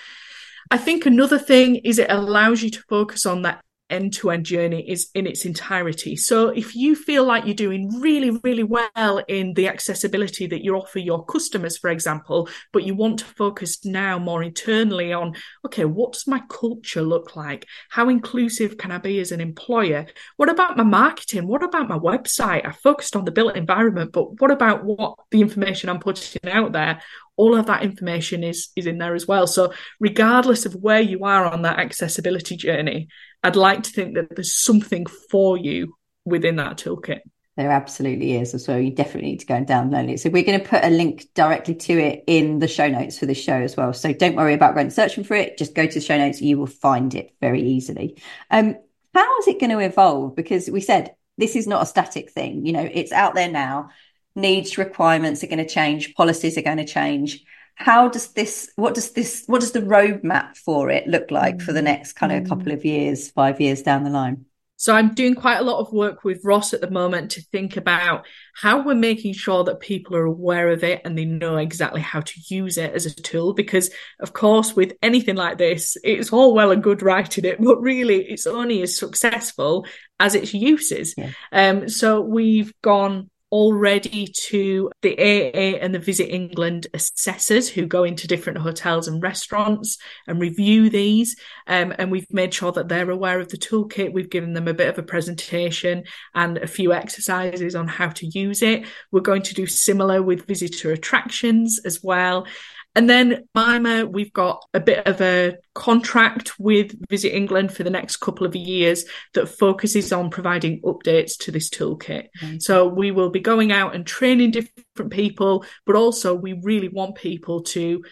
I 0.69 0.77
think 0.77 1.05
another 1.05 1.39
thing 1.39 1.77
is 1.77 1.99
it 1.99 2.11
allows 2.11 2.63
you 2.63 2.69
to 2.71 2.83
focus 2.89 3.25
on 3.25 3.41
that 3.43 3.61
end 3.91 4.13
to 4.13 4.31
end 4.31 4.45
journey 4.45 4.89
is 4.89 5.09
in 5.13 5.27
its 5.27 5.45
entirety. 5.45 6.15
So 6.15 6.49
if 6.49 6.75
you 6.75 6.95
feel 6.95 7.23
like 7.23 7.45
you're 7.45 7.53
doing 7.53 7.99
really, 7.99 8.31
really 8.43 8.63
well 8.63 9.21
in 9.27 9.53
the 9.53 9.67
accessibility 9.67 10.47
that 10.47 10.63
you 10.63 10.75
offer 10.75 10.99
your 10.99 11.25
customers, 11.25 11.77
for 11.77 11.89
example, 11.89 12.49
but 12.71 12.83
you 12.83 12.95
want 12.95 13.19
to 13.19 13.25
focus 13.25 13.83
now 13.85 14.17
more 14.17 14.43
internally 14.43 15.13
on, 15.13 15.35
okay, 15.65 15.85
what 15.85 16.13
does 16.13 16.27
my 16.27 16.41
culture 16.49 17.01
look 17.01 17.35
like? 17.35 17.67
How 17.89 18.09
inclusive 18.09 18.77
can 18.77 18.91
I 18.91 18.97
be 18.97 19.19
as 19.19 19.31
an 19.31 19.41
employer? 19.41 20.07
What 20.37 20.49
about 20.49 20.77
my 20.77 20.83
marketing? 20.83 21.47
What 21.47 21.63
about 21.63 21.89
my 21.89 21.97
website? 21.97 22.65
I 22.65 22.71
focused 22.71 23.15
on 23.15 23.25
the 23.25 23.31
built 23.31 23.55
environment, 23.55 24.11
but 24.11 24.39
what 24.39 24.51
about 24.51 24.83
what 24.85 25.15
the 25.31 25.41
information 25.41 25.89
I'm 25.89 25.99
putting 25.99 26.49
out 26.49 26.71
there? 26.71 27.01
All 27.41 27.55
of 27.57 27.65
that 27.65 27.83
information 27.83 28.43
is 28.43 28.69
is 28.75 28.85
in 28.85 28.97
there 28.99 29.15
as 29.15 29.27
well. 29.27 29.47
So 29.47 29.73
regardless 29.99 30.65
of 30.65 30.75
where 30.75 31.01
you 31.01 31.25
are 31.25 31.45
on 31.45 31.63
that 31.63 31.79
accessibility 31.79 32.55
journey 32.55 33.07
i'd 33.43 33.55
like 33.55 33.83
to 33.83 33.91
think 33.91 34.15
that 34.15 34.35
there's 34.35 34.55
something 34.55 35.05
for 35.05 35.57
you 35.57 35.95
within 36.25 36.57
that 36.57 36.77
toolkit. 36.77 37.21
There 37.57 37.71
absolutely 37.71 38.37
is. 38.37 38.63
So 38.63 38.77
you 38.77 38.91
definitely 38.91 39.31
need 39.31 39.41
to 39.41 39.45
go 39.45 39.55
and 39.55 39.67
download 39.67 40.09
it. 40.09 40.19
So 40.19 40.29
we're 40.29 40.43
going 40.43 40.61
to 40.61 40.67
put 40.67 40.85
a 40.85 40.89
link 40.89 41.27
directly 41.35 41.75
to 41.75 41.93
it 41.93 42.23
in 42.25 42.59
the 42.59 42.67
show 42.67 42.87
notes 42.87 43.19
for 43.19 43.25
this 43.25 43.41
show 43.41 43.55
as 43.55 43.75
well. 43.75 43.91
So 43.93 44.13
don't 44.13 44.35
worry 44.35 44.53
about 44.53 44.73
going 44.73 44.89
searching 44.89 45.23
for 45.23 45.35
it. 45.35 45.57
Just 45.57 45.75
go 45.75 45.85
to 45.85 45.93
the 45.93 45.99
show 45.99 46.17
notes. 46.17 46.41
You 46.41 46.57
will 46.57 46.67
find 46.67 47.13
it 47.13 47.31
very 47.41 47.61
easily. 47.61 48.21
Um 48.49 48.75
how 49.13 49.39
is 49.39 49.47
it 49.47 49.59
going 49.59 49.71
to 49.71 49.79
evolve? 49.79 50.35
Because 50.35 50.69
we 50.69 50.79
said 50.79 51.13
this 51.37 51.57
is 51.57 51.67
not 51.67 51.83
a 51.83 51.85
static 51.85 52.31
thing. 52.31 52.65
You 52.65 52.73
know 52.73 52.89
it's 52.91 53.11
out 53.11 53.35
there 53.35 53.51
now 53.51 53.89
needs 54.35 54.77
requirements 54.77 55.43
are 55.43 55.47
going 55.47 55.57
to 55.57 55.65
change 55.65 56.13
policies 56.15 56.57
are 56.57 56.61
going 56.61 56.77
to 56.77 56.85
change 56.85 57.43
how 57.75 58.07
does 58.07 58.29
this 58.33 58.71
what 58.75 58.93
does 58.93 59.11
this 59.11 59.43
what 59.47 59.61
does 59.61 59.71
the 59.71 59.81
roadmap 59.81 60.55
for 60.57 60.89
it 60.89 61.07
look 61.07 61.31
like 61.31 61.61
for 61.61 61.73
the 61.73 61.81
next 61.81 62.13
kind 62.13 62.31
of 62.31 62.47
couple 62.47 62.71
of 62.71 62.85
years 62.85 63.31
five 63.31 63.59
years 63.59 63.81
down 63.81 64.03
the 64.03 64.09
line 64.09 64.45
so 64.81 64.95
I'm 64.95 65.13
doing 65.13 65.35
quite 65.35 65.59
a 65.59 65.63
lot 65.63 65.79
of 65.79 65.93
work 65.93 66.23
with 66.23 66.43
Ross 66.43 66.73
at 66.73 66.81
the 66.81 66.89
moment 66.89 67.29
to 67.31 67.41
think 67.51 67.77
about 67.77 68.25
how 68.55 68.83
we're 68.83 68.95
making 68.95 69.33
sure 69.33 69.63
that 69.65 69.79
people 69.79 70.15
are 70.15 70.25
aware 70.25 70.69
of 70.69 70.83
it 70.83 71.01
and 71.05 71.15
they 71.15 71.23
know 71.23 71.57
exactly 71.57 72.01
how 72.01 72.21
to 72.21 72.33
use 72.47 72.79
it 72.79 72.91
as 72.91 73.05
a 73.05 73.13
tool. 73.13 73.53
Because 73.53 73.91
of 74.19 74.33
course, 74.33 74.75
with 74.75 74.93
anything 75.03 75.35
like 75.35 75.59
this, 75.59 75.97
it's 76.03 76.33
all 76.33 76.55
well 76.55 76.71
and 76.71 76.81
good 76.81 77.03
writing 77.03 77.45
it, 77.45 77.61
but 77.61 77.79
really 77.79 78.25
it's 78.27 78.47
only 78.47 78.81
as 78.81 78.97
successful 78.97 79.85
as 80.19 80.33
its 80.33 80.51
uses. 80.51 81.13
Yeah. 81.15 81.29
Um, 81.51 81.87
so 81.87 82.21
we've 82.21 82.73
gone 82.81 83.29
already 83.51 84.27
to 84.27 84.89
the 85.01 85.17
AA 85.17 85.77
and 85.77 85.93
the 85.93 85.99
Visit 85.99 86.33
England 86.33 86.87
assessors 86.93 87.67
who 87.69 87.85
go 87.85 88.03
into 88.03 88.27
different 88.27 88.59
hotels 88.59 89.07
and 89.07 89.21
restaurants 89.21 89.97
and 90.27 90.39
review 90.39 90.89
these. 90.89 91.35
Um, 91.67 91.93
and 91.97 92.11
we've 92.11 92.31
made 92.31 92.53
sure 92.53 92.71
that 92.71 92.87
they're 92.87 93.09
aware 93.09 93.39
of 93.39 93.49
the 93.49 93.57
toolkit. 93.57 94.13
We've 94.13 94.29
given 94.29 94.53
them 94.53 94.67
a 94.67 94.73
bit 94.73 94.87
of 94.87 94.97
a 94.97 95.03
presentation 95.03 96.03
and 96.33 96.57
a 96.57 96.67
few 96.67 96.93
exercises 96.93 97.75
on 97.75 97.87
how 97.87 98.09
to 98.09 98.25
use 98.27 98.61
it. 98.61 98.85
We're 99.11 99.21
going 99.21 99.43
to 99.43 99.53
do 99.53 99.65
similar 99.65 100.21
with 100.21 100.47
visitor 100.47 100.91
attractions 100.91 101.79
as 101.83 102.01
well. 102.01 102.47
And 102.95 103.09
then 103.09 103.47
Mima, 103.55 104.05
we've 104.05 104.33
got 104.33 104.65
a 104.73 104.79
bit 104.79 105.07
of 105.07 105.21
a 105.21 105.55
contract 105.73 106.59
with 106.59 106.93
Visit 107.09 107.35
England 107.35 107.73
for 107.73 107.83
the 107.83 107.89
next 107.89 108.17
couple 108.17 108.45
of 108.45 108.55
years 108.55 109.05
that 109.33 109.47
focuses 109.47 110.11
on 110.11 110.29
providing 110.29 110.81
updates 110.81 111.37
to 111.39 111.51
this 111.51 111.69
toolkit. 111.69 112.27
Mm-hmm. 112.41 112.57
So 112.59 112.87
we 112.87 113.11
will 113.11 113.29
be 113.29 113.39
going 113.39 113.71
out 113.71 113.95
and 113.95 114.05
training 114.05 114.51
different 114.51 115.11
people, 115.11 115.65
but 115.85 115.95
also 115.95 116.35
we 116.35 116.53
really 116.63 116.89
want 116.89 117.15
people 117.15 117.63
to 117.63 118.03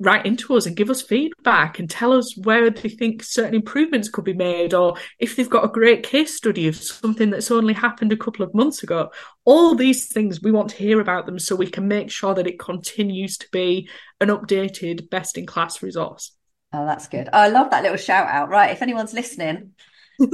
write 0.00 0.24
into 0.24 0.56
us 0.56 0.66
and 0.66 0.74
give 0.74 0.90
us 0.90 1.02
feedback 1.02 1.78
and 1.78 1.88
tell 1.88 2.12
us 2.12 2.36
where 2.36 2.70
they 2.70 2.88
think 2.88 3.22
certain 3.22 3.54
improvements 3.54 4.08
could 4.08 4.24
be 4.24 4.32
made 4.32 4.72
or 4.72 4.96
if 5.18 5.36
they've 5.36 5.50
got 5.50 5.64
a 5.64 5.68
great 5.68 6.02
case 6.02 6.34
study 6.34 6.66
of 6.66 6.74
something 6.74 7.30
that's 7.30 7.50
only 7.50 7.74
happened 7.74 8.12
a 8.12 8.16
couple 8.16 8.44
of 8.44 8.54
months 8.54 8.82
ago. 8.82 9.10
All 9.44 9.74
these 9.74 10.06
things 10.06 10.40
we 10.40 10.50
want 10.50 10.70
to 10.70 10.76
hear 10.76 11.00
about 11.00 11.26
them 11.26 11.38
so 11.38 11.54
we 11.54 11.66
can 11.66 11.86
make 11.86 12.10
sure 12.10 12.34
that 12.34 12.46
it 12.46 12.58
continues 12.58 13.36
to 13.38 13.48
be 13.52 13.88
an 14.20 14.28
updated 14.28 15.10
best 15.10 15.36
in 15.36 15.46
class 15.46 15.82
resource. 15.82 16.32
Oh 16.72 16.86
that's 16.86 17.08
good. 17.08 17.28
Oh, 17.32 17.38
i 17.38 17.48
love 17.48 17.70
that 17.70 17.82
little 17.82 17.98
shout 17.98 18.28
out 18.28 18.48
right 18.48 18.70
if 18.70 18.80
anyone's 18.80 19.12
listening 19.12 19.72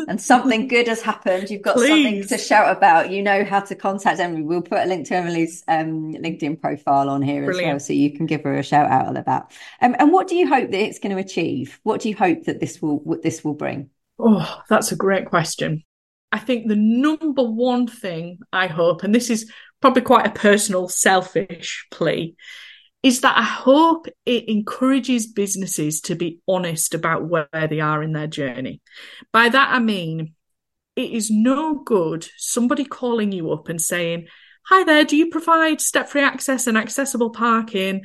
and 0.09 0.21
something 0.21 0.69
good 0.69 0.89
has 0.89 1.01
happened, 1.03 1.51
you've 1.51 1.63
got 1.63 1.77
Please. 1.77 1.89
something 1.89 2.29
to 2.29 2.39
shout 2.39 2.77
about, 2.77 3.11
you 3.11 3.23
know 3.23 3.45
how 3.45 3.61
to 3.61 3.75
contact 3.75 4.21
Emily. 4.21 4.43
We'll 4.43 4.63
put 4.63 4.79
a 4.79 4.87
link 4.87 5.07
to 5.09 5.15
Emily's 5.15 5.65
um, 5.69 6.13
LinkedIn 6.13 6.61
profile 6.61 7.09
on 7.09 7.23
here 7.23 7.45
Brilliant. 7.45 7.67
as 7.67 7.73
well, 7.73 7.81
so 7.81 7.93
you 7.93 8.13
can 8.13 8.27
give 8.27 8.43
her 8.43 8.55
a 8.55 8.63
shout 8.63 8.91
out 8.91 9.07
on 9.07 9.17
about. 9.17 9.53
Um, 9.81 9.97
and 9.99 10.13
what 10.13 10.29
do 10.29 10.35
you 10.37 10.49
hope 10.49 10.71
that 10.71 10.81
it's 10.81 10.99
going 10.99 11.15
to 11.15 11.23
achieve? 11.23 11.81
What 11.83 12.01
do 12.01 12.09
you 12.09 12.17
hope 12.17 12.45
that 12.45 12.61
this 12.61 12.83
will 12.83 12.99
what 12.99 13.23
this 13.23 13.45
will 13.45 13.55
bring? 13.55 13.91
Oh, 14.19 14.63
that's 14.69 14.93
a 14.93 14.97
great 14.97 15.27
question. 15.27 15.83
I 16.33 16.39
think 16.39 16.69
the 16.69 16.77
number 16.77 17.43
one 17.43 17.87
thing 17.87 18.41
I 18.53 18.67
hope, 18.67 19.03
and 19.03 19.15
this 19.15 19.31
is 19.31 19.51
probably 19.81 20.03
quite 20.03 20.27
a 20.27 20.31
personal, 20.31 20.89
selfish 20.89 21.87
plea, 21.91 22.37
is 23.07 23.21
that 23.21 23.39
I 23.39 23.43
hope 23.45 24.09
it 24.25 24.49
encourages 24.49 25.29
businesses 25.29 26.01
to 26.01 26.17
be 26.17 26.41
honest 26.49 26.93
about 26.93 27.25
where 27.25 27.47
they 27.53 27.79
are 27.79 28.03
in 28.03 28.13
their 28.13 28.27
journey. 28.27 28.81
By 29.33 29.49
that, 29.49 29.69
I 29.73 29.79
mean, 29.79 30.35
it 30.97 31.13
is 31.13 31.31
no 31.31 31.75
good 31.85 32.27
somebody 32.37 32.85
calling 32.85 33.31
you 33.31 33.53
up 33.53 33.69
and 33.69 33.81
saying, 33.81 34.27
Hi 34.65 34.83
there, 34.83 35.05
do 35.05 35.17
you 35.17 35.31
provide 35.31 35.81
step 35.81 36.09
free 36.09 36.23
access 36.23 36.67
and 36.67 36.77
accessible 36.77 37.31
parking? 37.31 38.03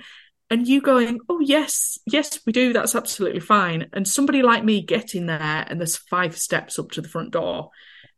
And 0.51 0.67
you 0.67 0.81
going, 0.81 1.19
Oh, 1.27 1.39
yes, 1.39 1.97
yes, 2.05 2.39
we 2.45 2.53
do. 2.53 2.71
That's 2.71 2.93
absolutely 2.93 3.39
fine. 3.39 3.89
And 3.93 4.07
somebody 4.07 4.43
like 4.43 4.63
me 4.63 4.83
getting 4.83 5.25
there 5.25 5.65
and 5.67 5.79
there's 5.79 5.97
five 5.97 6.37
steps 6.37 6.77
up 6.77 6.91
to 6.91 7.01
the 7.01 7.09
front 7.09 7.31
door 7.31 7.71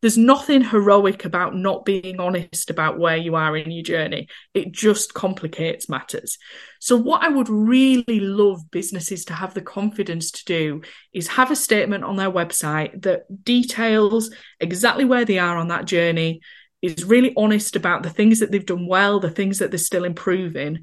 there's 0.04 0.18
nothing 0.18 0.62
heroic 0.62 1.24
about 1.24 1.56
not 1.56 1.86
being 1.86 2.20
honest 2.20 2.70
about 2.70 3.00
where 3.00 3.16
you 3.16 3.36
are 3.36 3.56
in 3.56 3.72
your 3.72 3.84
journey. 3.84 4.28
It 4.54 4.74
just 4.74 5.14
complicates 5.14 5.88
matters. 5.88 6.38
So, 6.82 6.98
what 6.98 7.24
I 7.24 7.30
would 7.30 7.48
really 7.48 8.20
love 8.20 8.70
businesses 8.70 9.24
to 9.26 9.34
have 9.34 9.54
the 9.54 9.62
confidence 9.62 10.30
to 10.32 10.44
do 10.44 10.82
is 11.14 11.30
have 11.30 11.52
a 11.52 11.56
statement 11.56 12.04
on 12.04 12.18
their 12.18 12.30
website 12.30 13.04
that 13.04 13.46
details 13.46 14.30
exactly 14.60 15.06
where 15.06 15.24
they 15.24 15.40
are 15.40 15.58
on 15.58 15.70
that 15.70 15.86
journey, 15.86 16.42
is 16.82 17.06
really 17.06 17.34
honest 17.38 17.78
about 17.78 18.04
the 18.04 18.10
things 18.10 18.42
that 18.42 18.52
they've 18.52 18.66
done 18.66 18.88
well, 18.88 19.22
the 19.22 19.32
things 19.32 19.60
that 19.60 19.72
they're 19.72 19.78
still 19.78 20.04
improving, 20.04 20.80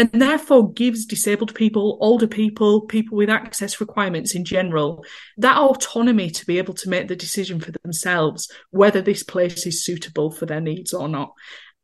and 0.00 0.08
therefore 0.12 0.72
gives 0.72 1.04
disabled 1.04 1.54
people, 1.54 1.98
older 2.00 2.26
people, 2.26 2.80
people 2.80 3.18
with 3.18 3.28
access 3.28 3.82
requirements 3.82 4.34
in 4.34 4.46
general, 4.46 5.04
that 5.36 5.58
autonomy 5.58 6.30
to 6.30 6.46
be 6.46 6.56
able 6.56 6.72
to 6.72 6.88
make 6.88 7.06
the 7.06 7.14
decision 7.14 7.60
for 7.60 7.70
themselves 7.70 8.50
whether 8.70 9.02
this 9.02 9.22
place 9.22 9.66
is 9.66 9.84
suitable 9.84 10.30
for 10.30 10.46
their 10.46 10.62
needs 10.62 10.94
or 10.94 11.06
not. 11.06 11.34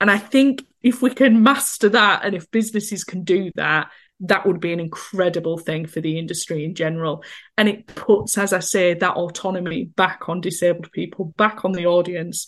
And 0.00 0.10
I 0.10 0.16
think 0.16 0.64
if 0.82 1.02
we 1.02 1.10
can 1.10 1.42
master 1.42 1.90
that 1.90 2.24
and 2.24 2.34
if 2.34 2.50
businesses 2.50 3.04
can 3.04 3.22
do 3.22 3.50
that, 3.56 3.90
that 4.20 4.46
would 4.46 4.60
be 4.60 4.72
an 4.72 4.80
incredible 4.80 5.58
thing 5.58 5.84
for 5.84 6.00
the 6.00 6.18
industry 6.18 6.64
in 6.64 6.74
general. 6.74 7.22
And 7.58 7.68
it 7.68 7.86
puts, 7.86 8.38
as 8.38 8.54
I 8.54 8.60
say, 8.60 8.94
that 8.94 9.14
autonomy 9.14 9.84
back 9.84 10.30
on 10.30 10.40
disabled 10.40 10.90
people, 10.90 11.34
back 11.36 11.66
on 11.66 11.72
the 11.72 11.84
audience 11.84 12.46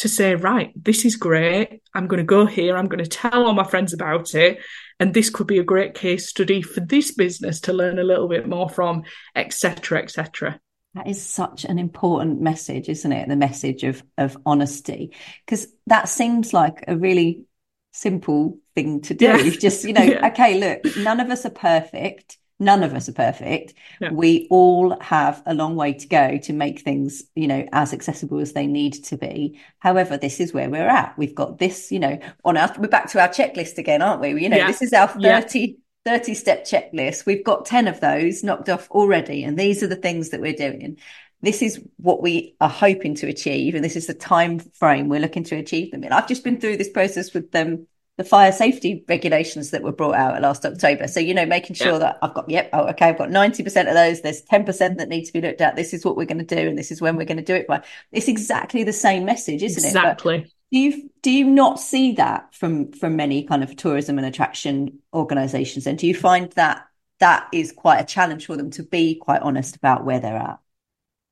to 0.00 0.08
say, 0.08 0.34
right, 0.34 0.72
this 0.74 1.04
is 1.04 1.16
great. 1.16 1.82
I'm 1.94 2.06
going 2.06 2.18
to 2.18 2.24
go 2.24 2.46
here. 2.46 2.76
I'm 2.76 2.88
going 2.88 3.04
to 3.04 3.10
tell 3.10 3.46
all 3.46 3.52
my 3.52 3.64
friends 3.64 3.92
about 3.92 4.34
it. 4.34 4.58
And 4.98 5.12
this 5.14 5.30
could 5.30 5.46
be 5.46 5.58
a 5.58 5.64
great 5.64 5.94
case 5.94 6.28
study 6.28 6.62
for 6.62 6.80
this 6.80 7.12
business 7.12 7.60
to 7.62 7.72
learn 7.72 7.98
a 7.98 8.04
little 8.04 8.28
bit 8.28 8.48
more 8.48 8.68
from, 8.68 9.04
etc., 9.34 10.02
etc. 10.02 10.60
That 10.94 11.06
is 11.06 11.22
such 11.22 11.64
an 11.64 11.78
important 11.78 12.40
message, 12.40 12.88
isn't 12.88 13.12
it? 13.12 13.28
The 13.28 13.36
message 13.36 13.84
of 13.84 14.02
of 14.18 14.36
honesty, 14.44 15.14
because 15.46 15.68
that 15.86 16.08
seems 16.08 16.52
like 16.52 16.84
a 16.88 16.96
really 16.96 17.44
simple 17.92 18.58
thing 18.74 19.02
to 19.02 19.14
do. 19.14 19.26
Yeah. 19.26 19.50
Just 19.50 19.84
you 19.84 19.92
know, 19.92 20.02
yeah. 20.02 20.28
okay, 20.28 20.58
look, 20.58 20.96
none 20.96 21.20
of 21.20 21.30
us 21.30 21.46
are 21.46 21.50
perfect 21.50 22.38
none 22.60 22.82
of 22.82 22.94
us 22.94 23.08
are 23.08 23.14
perfect. 23.14 23.74
We 24.12 24.46
all 24.50 24.96
have 25.00 25.42
a 25.46 25.54
long 25.54 25.74
way 25.74 25.94
to 25.94 26.06
go 26.06 26.38
to 26.38 26.52
make 26.52 26.82
things, 26.82 27.24
you 27.34 27.48
know, 27.48 27.66
as 27.72 27.92
accessible 27.92 28.38
as 28.38 28.52
they 28.52 28.66
need 28.66 28.92
to 29.04 29.16
be. 29.16 29.58
However, 29.78 30.16
this 30.16 30.38
is 30.38 30.52
where 30.52 30.68
we're 30.68 30.86
at. 30.86 31.16
We've 31.18 31.34
got 31.34 31.58
this, 31.58 31.90
you 31.90 31.98
know, 31.98 32.18
on 32.44 32.56
our, 32.56 32.72
we're 32.78 32.88
back 32.88 33.10
to 33.10 33.20
our 33.20 33.28
checklist 33.28 33.78
again, 33.78 34.02
aren't 34.02 34.20
we? 34.20 34.40
You 34.40 34.50
know, 34.50 34.58
yeah. 34.58 34.66
this 34.66 34.82
is 34.82 34.92
our 34.92 35.08
30, 35.08 35.60
yeah. 35.60 35.66
30 36.04 36.34
step 36.34 36.64
checklist. 36.64 37.26
We've 37.26 37.44
got 37.44 37.64
10 37.64 37.88
of 37.88 38.00
those 38.00 38.44
knocked 38.44 38.68
off 38.68 38.90
already. 38.90 39.42
And 39.42 39.58
these 39.58 39.82
are 39.82 39.88
the 39.88 39.96
things 39.96 40.28
that 40.30 40.40
we're 40.40 40.52
doing. 40.52 40.98
This 41.42 41.62
is 41.62 41.82
what 41.96 42.22
we 42.22 42.54
are 42.60 42.68
hoping 42.68 43.14
to 43.16 43.26
achieve. 43.26 43.74
And 43.74 43.82
this 43.82 43.96
is 43.96 44.06
the 44.06 44.14
time 44.14 44.58
frame 44.58 45.08
we're 45.08 45.20
looking 45.20 45.44
to 45.44 45.56
achieve 45.56 45.90
them 45.90 46.04
in. 46.04 46.12
I've 46.12 46.28
just 46.28 46.44
been 46.44 46.60
through 46.60 46.76
this 46.76 46.90
process 46.90 47.32
with 47.32 47.50
them 47.52 47.86
the 48.20 48.24
fire 48.24 48.52
safety 48.52 49.02
regulations 49.08 49.70
that 49.70 49.82
were 49.82 49.92
brought 49.92 50.14
out 50.14 50.42
last 50.42 50.66
October. 50.66 51.08
So, 51.08 51.20
you 51.20 51.32
know, 51.32 51.46
making 51.46 51.74
sure 51.74 51.92
yeah. 51.92 51.98
that 52.00 52.18
I've 52.20 52.34
got, 52.34 52.50
yep, 52.50 52.68
oh, 52.74 52.88
okay, 52.88 53.08
I've 53.08 53.16
got 53.16 53.30
90% 53.30 53.88
of 53.88 53.94
those. 53.94 54.20
There's 54.20 54.42
10% 54.42 54.98
that 54.98 55.08
need 55.08 55.24
to 55.24 55.32
be 55.32 55.40
looked 55.40 55.62
at. 55.62 55.74
This 55.74 55.94
is 55.94 56.04
what 56.04 56.18
we're 56.18 56.26
going 56.26 56.44
to 56.46 56.54
do. 56.54 56.68
And 56.68 56.76
this 56.76 56.92
is 56.92 57.00
when 57.00 57.16
we're 57.16 57.24
going 57.24 57.38
to 57.38 57.42
do 57.42 57.54
it 57.54 57.66
by. 57.66 57.82
It's 58.12 58.28
exactly 58.28 58.84
the 58.84 58.92
same 58.92 59.24
message, 59.24 59.62
isn't 59.62 59.86
exactly. 59.86 60.34
it? 60.34 60.38
Exactly. 60.40 60.56
Do 60.70 60.78
you, 60.78 61.10
do 61.22 61.30
you 61.30 61.46
not 61.46 61.80
see 61.80 62.12
that 62.16 62.54
from, 62.54 62.92
from 62.92 63.16
many 63.16 63.44
kind 63.44 63.62
of 63.62 63.74
tourism 63.74 64.18
and 64.18 64.26
attraction 64.26 64.98
organizations? 65.14 65.86
And 65.86 65.96
do 65.96 66.06
you 66.06 66.14
find 66.14 66.52
that 66.52 66.86
that 67.20 67.48
is 67.54 67.72
quite 67.72 68.00
a 68.00 68.06
challenge 68.06 68.44
for 68.44 68.56
them 68.58 68.70
to 68.72 68.82
be 68.82 69.14
quite 69.14 69.40
honest 69.40 69.76
about 69.76 70.04
where 70.04 70.20
they're 70.20 70.36
at? 70.36 70.58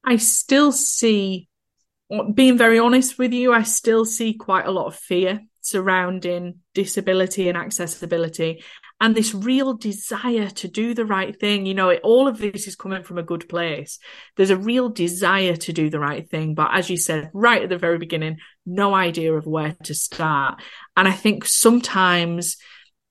I 0.07 0.17
still 0.17 0.73
see, 0.73 1.49
being 2.33 2.57
very 2.57 2.79
honest 2.79 3.19
with 3.19 3.35
you, 3.35 3.53
I 3.53 3.65
still 3.65 4.07
see 4.07 4.33
quite 4.33 4.65
a 4.65 4.71
lot 4.71 4.87
of 4.87 4.97
fear 4.97 5.43
surrounding 5.69 6.61
disability 6.75 7.49
and 7.49 7.59
accessibility 7.59 8.63
and 9.01 9.15
this 9.15 9.35
real 9.35 9.75
desire 9.75 10.51
to 10.51 10.69
do 10.69 10.95
the 10.95 11.05
right 11.05 11.39
thing. 11.39 11.67
You 11.67 11.75
know 11.75 11.91
it, 11.91 12.01
all 12.03 12.29
of 12.29 12.39
this 12.39 12.67
is 12.67 12.77
coming 12.77 13.03
from 13.03 13.19
a 13.19 13.23
good 13.23 13.49
place. 13.49 13.99
There's 14.37 14.51
a 14.51 14.57
real 14.57 14.89
desire 14.89 15.57
to 15.57 15.73
do 15.73 15.91
the 15.91 16.01
right 16.01 16.29
thing 16.29 16.55
but 16.55 16.71
as 16.73 16.91
you 16.91 16.97
said 16.97 17.31
right 17.33 17.63
at 17.63 17.69
the 17.69 17.79
very 17.79 17.99
beginning 17.99 18.39
no 18.67 18.95
idea 18.95 19.33
of 19.33 19.47
where 19.47 19.77
to 19.85 19.95
start. 19.95 20.61
And 20.97 21.07
i 21.09 21.13
think 21.13 21.45
sometimes 21.45 22.57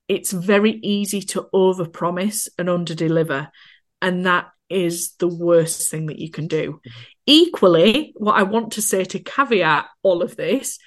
it's 0.07 0.31
very 0.31 0.71
easy 0.71 1.21
to 1.21 1.47
overpromise 1.53 2.47
and 2.57 2.69
underdeliver 2.69 3.49
and 4.01 4.25
that 4.25 4.47
is 4.69 5.13
the 5.19 5.27
worst 5.27 5.89
thing 5.89 6.07
that 6.07 6.19
you 6.19 6.29
can 6.29 6.47
do. 6.47 6.81
Equally, 7.25 8.13
what 8.17 8.35
I 8.35 8.43
want 8.43 8.73
to 8.73 8.81
say 8.81 9.03
to 9.05 9.19
caveat 9.19 9.85
all 10.03 10.21
of 10.21 10.35
this 10.35 10.79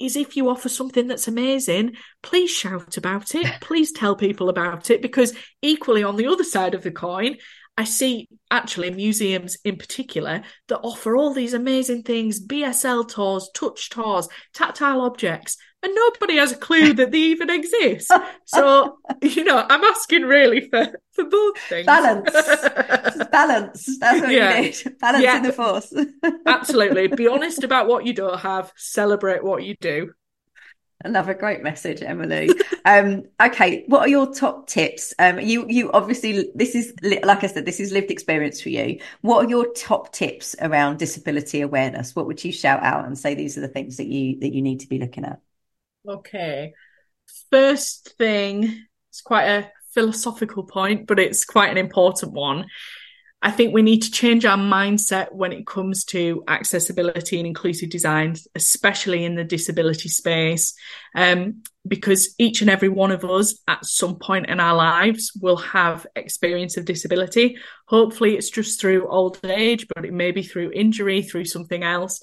is 0.00 0.16
if 0.16 0.36
you 0.36 0.48
offer 0.48 0.68
something 0.68 1.06
that's 1.06 1.28
amazing, 1.28 1.96
please 2.22 2.50
shout 2.50 2.96
about 2.96 3.34
it. 3.34 3.46
Please 3.60 3.92
tell 3.92 4.16
people 4.16 4.48
about 4.48 4.90
it 4.90 5.02
because 5.02 5.34
equally 5.62 6.02
on 6.02 6.16
the 6.16 6.26
other 6.26 6.44
side 6.44 6.74
of 6.74 6.82
the 6.82 6.90
coin, 6.90 7.36
I 7.76 7.84
see 7.84 8.28
actually 8.50 8.90
museums 8.90 9.58
in 9.64 9.76
particular 9.76 10.42
that 10.68 10.80
offer 10.80 11.16
all 11.16 11.34
these 11.34 11.54
amazing 11.54 12.04
things 12.04 12.44
BSL 12.44 13.08
tours, 13.08 13.50
touch 13.54 13.90
tours, 13.90 14.28
tactile 14.54 15.02
objects, 15.02 15.58
and 15.82 15.94
nobody 15.94 16.36
has 16.36 16.52
a 16.52 16.56
clue 16.56 16.94
that 16.94 17.12
they 17.12 17.18
even 17.18 17.50
exist. 17.50 18.10
So, 18.46 18.98
you 19.22 19.44
know, 19.44 19.64
I'm 19.68 19.84
asking 19.84 20.22
really 20.22 20.68
for, 20.68 20.88
for 21.12 21.24
both 21.24 21.58
things. 21.58 21.86
Balance. 21.86 22.30
Balance. 23.30 23.98
That's 23.98 24.20
what 24.22 24.32
yeah. 24.32 24.56
you 24.56 24.62
need. 24.62 24.98
Balance 24.98 25.24
yeah. 25.24 25.36
in 25.36 25.42
the 25.42 25.52
force. 25.52 25.92
Absolutely. 26.46 27.08
Be 27.08 27.28
honest 27.28 27.62
about 27.62 27.86
what 27.88 28.06
you 28.06 28.14
don't 28.14 28.40
have, 28.40 28.72
celebrate 28.76 29.44
what 29.44 29.64
you 29.64 29.76
do. 29.80 30.12
Another 31.04 31.34
great 31.34 31.62
message, 31.62 32.02
Emily. 32.02 32.48
um, 32.84 33.24
okay, 33.40 33.84
what 33.86 34.00
are 34.00 34.08
your 34.08 34.32
top 34.32 34.66
tips? 34.66 35.12
Um, 35.18 35.38
you 35.40 35.66
you 35.68 35.92
obviously 35.92 36.50
this 36.54 36.74
is 36.74 36.94
like 37.02 37.44
I 37.44 37.46
said, 37.48 37.66
this 37.66 37.80
is 37.80 37.92
lived 37.92 38.10
experience 38.10 38.62
for 38.62 38.70
you. 38.70 38.98
What 39.20 39.44
are 39.44 39.48
your 39.48 39.72
top 39.74 40.12
tips 40.12 40.56
around 40.60 40.98
disability 40.98 41.60
awareness? 41.60 42.16
What 42.16 42.26
would 42.26 42.42
you 42.42 42.50
shout 42.50 42.82
out 42.82 43.04
and 43.04 43.18
say 43.18 43.34
these 43.34 43.58
are 43.58 43.60
the 43.60 43.68
things 43.68 43.98
that 43.98 44.06
you 44.06 44.40
that 44.40 44.54
you 44.54 44.62
need 44.62 44.80
to 44.80 44.88
be 44.88 44.98
looking 44.98 45.24
at? 45.24 45.40
Okay. 46.08 46.72
First 47.50 48.14
thing, 48.16 48.86
it's 49.10 49.20
quite 49.20 49.48
a 49.48 49.70
philosophical 49.92 50.64
point, 50.64 51.06
but 51.06 51.18
it's 51.18 51.44
quite 51.44 51.70
an 51.70 51.78
important 51.78 52.32
one. 52.32 52.66
I 53.42 53.50
think 53.50 53.74
we 53.74 53.82
need 53.82 54.02
to 54.02 54.10
change 54.10 54.44
our 54.44 54.56
mindset 54.56 55.32
when 55.32 55.52
it 55.52 55.66
comes 55.66 56.04
to 56.06 56.42
accessibility 56.48 57.38
and 57.38 57.46
inclusive 57.46 57.90
design, 57.90 58.34
especially 58.54 59.24
in 59.24 59.34
the 59.34 59.44
disability 59.44 60.08
space, 60.08 60.74
um, 61.14 61.62
because 61.86 62.34
each 62.38 62.62
and 62.62 62.70
every 62.70 62.88
one 62.88 63.12
of 63.12 63.24
us 63.24 63.60
at 63.68 63.84
some 63.84 64.16
point 64.16 64.46
in 64.48 64.58
our 64.58 64.74
lives 64.74 65.32
will 65.40 65.58
have 65.58 66.06
experience 66.16 66.76
of 66.76 66.86
disability. 66.86 67.58
Hopefully, 67.86 68.36
it's 68.36 68.50
just 68.50 68.80
through 68.80 69.08
old 69.08 69.38
age, 69.44 69.86
but 69.94 70.06
it 70.06 70.14
may 70.14 70.32
be 70.32 70.42
through 70.42 70.72
injury, 70.72 71.22
through 71.22 71.44
something 71.44 71.82
else. 71.82 72.20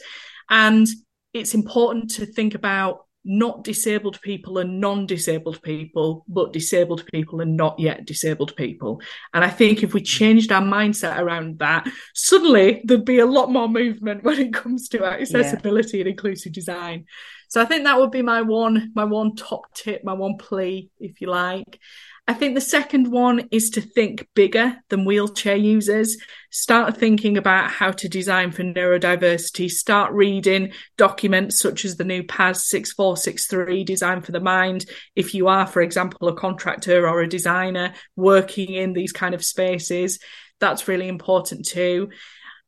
And 0.50 0.88
it's 1.34 1.54
important 1.54 2.12
to 2.16 2.26
think 2.26 2.56
about 2.56 3.06
not 3.26 3.64
disabled 3.64 4.20
people 4.22 4.58
and 4.58 4.80
non 4.80 5.06
disabled 5.06 5.62
people, 5.62 6.26
but 6.28 6.54
disabled 6.54 7.06
people 7.12 7.42
and 7.42 7.56
not 7.56 7.80
yet 7.80 8.06
disabled 8.06 8.56
people. 8.56 9.02
And 9.34 9.44
I 9.44 9.50
think 9.50 9.84
if 9.84 9.94
we 9.94 10.02
changed 10.02 10.52
our 10.52 10.62
mindset 10.62 11.20
around 11.20 11.60
that, 11.60 11.88
suddenly 12.14 12.82
there'd 12.86 13.06
be 13.06 13.20
a 13.20 13.26
lot 13.26 13.52
more 13.52 13.70
movement 13.70 14.24
when 14.24 14.40
it 14.40 14.54
comes 14.54 14.90
to 14.90 15.06
accessibility 15.06 15.98
yeah. 15.98 16.02
and 16.02 16.10
inclusive 16.10 16.52
design. 16.52 17.06
So 17.48 17.62
I 17.62 17.66
think 17.66 17.84
that 17.84 18.00
would 18.00 18.12
be 18.12 18.24
my 18.24 18.42
one, 18.42 18.92
my 18.96 19.04
one 19.04 19.36
top 19.36 19.74
tip, 19.74 20.04
my 20.04 20.14
one 20.14 20.38
plea, 20.38 20.90
if 21.00 21.22
you 21.22 21.30
like. 21.30 21.80
I 22.26 22.34
think 22.34 22.56
the 22.56 22.62
second 22.62 23.12
one 23.12 23.50
is 23.52 23.70
to 23.72 23.82
think 23.82 24.30
bigger 24.34 24.78
than 24.88 25.04
wheelchair 25.04 25.58
users. 25.58 26.16
Start 26.52 26.96
thinking 26.96 27.38
about 27.38 27.70
how 27.70 27.92
to 27.92 28.08
design 28.08 28.52
for 28.52 28.64
neurodiversity. 28.64 29.70
Start 29.70 30.14
reading 30.14 30.72
documents 30.98 31.60
such 31.60 31.84
as 31.84 31.98
the 31.98 32.06
new 32.06 32.24
PAS 32.24 32.70
6463 32.70 33.84
Design 33.84 34.22
for 34.22 34.32
the 34.32 34.40
Mind. 34.40 34.86
If 35.18 35.34
you 35.34 35.50
are, 35.50 35.68
for 35.68 35.82
example, 35.82 36.30
a 36.30 36.36
contractor 36.36 37.10
or 37.10 37.20
a 37.20 37.28
designer 37.28 37.94
working 38.16 38.74
in 38.74 38.94
these 38.94 39.12
kind 39.12 39.36
of 39.36 39.44
spaces, 39.44 40.20
that's 40.62 40.88
really 40.88 41.10
important 41.10 41.66
too. 41.66 42.08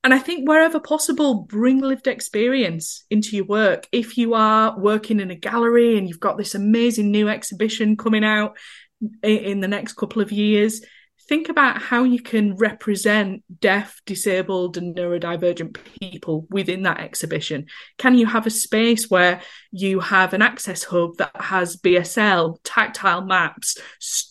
And 0.03 0.13
I 0.13 0.19
think 0.19 0.47
wherever 0.47 0.79
possible, 0.79 1.45
bring 1.45 1.79
lived 1.79 2.05
experience 2.05 3.05
into 3.09 3.35
your 3.37 3.45
work. 3.45 3.87
If 3.91 4.17
you 4.17 4.35
are 4.35 4.77
working 4.77 5.19
in 5.19 5.31
a 5.31 5.35
gallery 5.35 5.97
and 5.97 6.07
you've 6.07 6.19
got 6.19 6.37
this 6.37 6.53
amazing 6.53 7.09
new 7.09 7.27
exhibition 7.27 7.97
coming 7.97 8.23
out, 8.23 8.55
in 9.23 9.60
the 9.60 9.67
next 9.67 9.93
couple 9.93 10.21
of 10.21 10.31
years 10.31 10.81
think 11.27 11.49
about 11.49 11.81
how 11.81 12.03
you 12.03 12.21
can 12.21 12.55
represent 12.55 13.43
deaf, 13.60 14.01
disabled, 14.05 14.77
and 14.77 14.95
neurodivergent 14.95 15.77
people 15.99 16.45
within 16.49 16.84
that 16.84 16.99
exhibition. 16.99 17.65
Can 17.97 18.17
you 18.17 18.25
have 18.27 18.45
a 18.45 18.51
space 18.51 19.10
where 19.10 19.41
you 19.71 19.99
have 19.99 20.34
an 20.34 20.41
access 20.41 20.84
hub 20.84 21.17
that 21.17 21.31
has 21.36 21.77
BSL, 21.77 22.58
tactile 22.63 23.21
maps, 23.21 23.77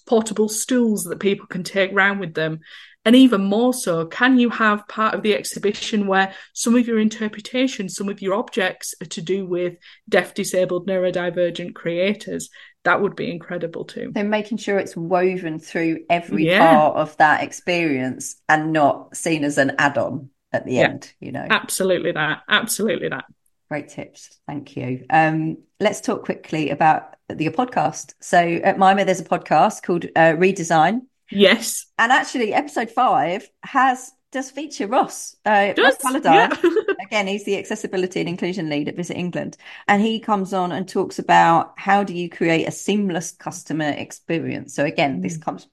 portable 0.07 0.49
stools 0.49 1.05
that 1.05 1.21
people 1.21 1.47
can 1.47 1.65
take 1.65 1.93
around 1.93 2.21
with 2.21 2.35
them? 2.35 2.61
And 3.07 3.15
even 3.15 3.45
more 3.45 3.75
so, 3.75 4.07
can 4.07 4.39
you 4.39 4.49
have 4.49 4.89
part 4.89 5.15
of 5.15 5.23
the 5.23 5.35
exhibition 5.35 6.07
where 6.07 6.33
some 6.55 6.75
of 6.75 6.87
your 6.87 6.99
interpretation, 6.99 7.91
some 7.91 8.09
of 8.09 8.23
your 8.23 8.35
objects 8.35 8.95
are 9.03 9.07
to 9.07 9.21
do 9.21 9.45
with 9.45 9.77
deaf, 10.09 10.33
disabled, 10.33 10.89
neurodivergent 10.89 11.75
creators? 11.75 12.49
That 12.85 13.01
would 13.01 13.17
be 13.17 13.31
incredible 13.31 13.85
too. 13.85 14.13
So 14.15 14.23
making 14.23 14.59
sure 14.59 14.79
it's 14.79 14.97
woven 14.97 15.59
through 15.59 16.05
every 16.09 16.47
yeah. 16.47 16.59
part 16.59 16.97
of 16.97 17.17
that 17.17 17.43
experience 17.43 18.37
and 18.49 18.73
not 18.73 19.17
seen 19.17 19.45
as 19.45 19.59
an 19.59 19.73
add-on 19.79 20.31
at 20.53 20.65
the 20.65 20.75
yeah. 20.75 20.83
end, 20.83 21.13
you 21.21 21.33
know. 21.33 21.47
Absolutely 21.49 22.13
that. 22.13 22.43
Absolutely 22.49 23.09
that. 23.09 23.25
Great 23.69 23.89
tips. 23.89 24.39
Thank 24.47 24.77
you. 24.77 25.07
Um, 25.11 25.59
let's 25.81 26.01
talk 26.01 26.25
quickly 26.25 26.71
about 26.71 27.17
the 27.29 27.49
podcast. 27.49 28.15
So 28.21 28.39
at 28.39 28.77
MIMA, 28.77 29.07
there's 29.07 29.21
a 29.21 29.25
podcast 29.25 29.83
called 29.83 30.05
uh, 30.15 30.35
Redesign. 30.35 31.01
Yes. 31.31 31.87
And 31.99 32.13
actually, 32.13 32.53
episode 32.53 32.91
five 32.91 33.49
has 33.63 34.13
does 34.35 34.51
feature 34.51 34.87
Ross. 34.87 35.37
Uh, 35.47 35.73
Ross 35.79 35.97
Calladine. 35.97 36.51
Yeah. 36.63 36.95
Again, 37.07 37.27
he's 37.27 37.45
the 37.45 37.57
accessibility 37.57 38.21
and 38.21 38.29
inclusion 38.29 38.69
lead 38.69 38.89
at 38.89 38.97
Visit 38.97 39.17
England. 39.17 39.57
And 39.89 40.03
he 40.03 40.21
comes 40.21 40.53
on 40.53 40.73
and 40.73 40.87
talks 40.87 41.19
about 41.19 41.73
how 41.79 42.05
do 42.05 42.13
you 42.13 42.29
create 42.29 42.67
a 42.67 42.73
seamless 42.73 43.33
customer 43.33 43.89
experience. 43.89 44.75
So 44.75 44.85
again, 44.85 45.19
mm. 45.19 45.23
this 45.23 45.39
comes 45.39 45.69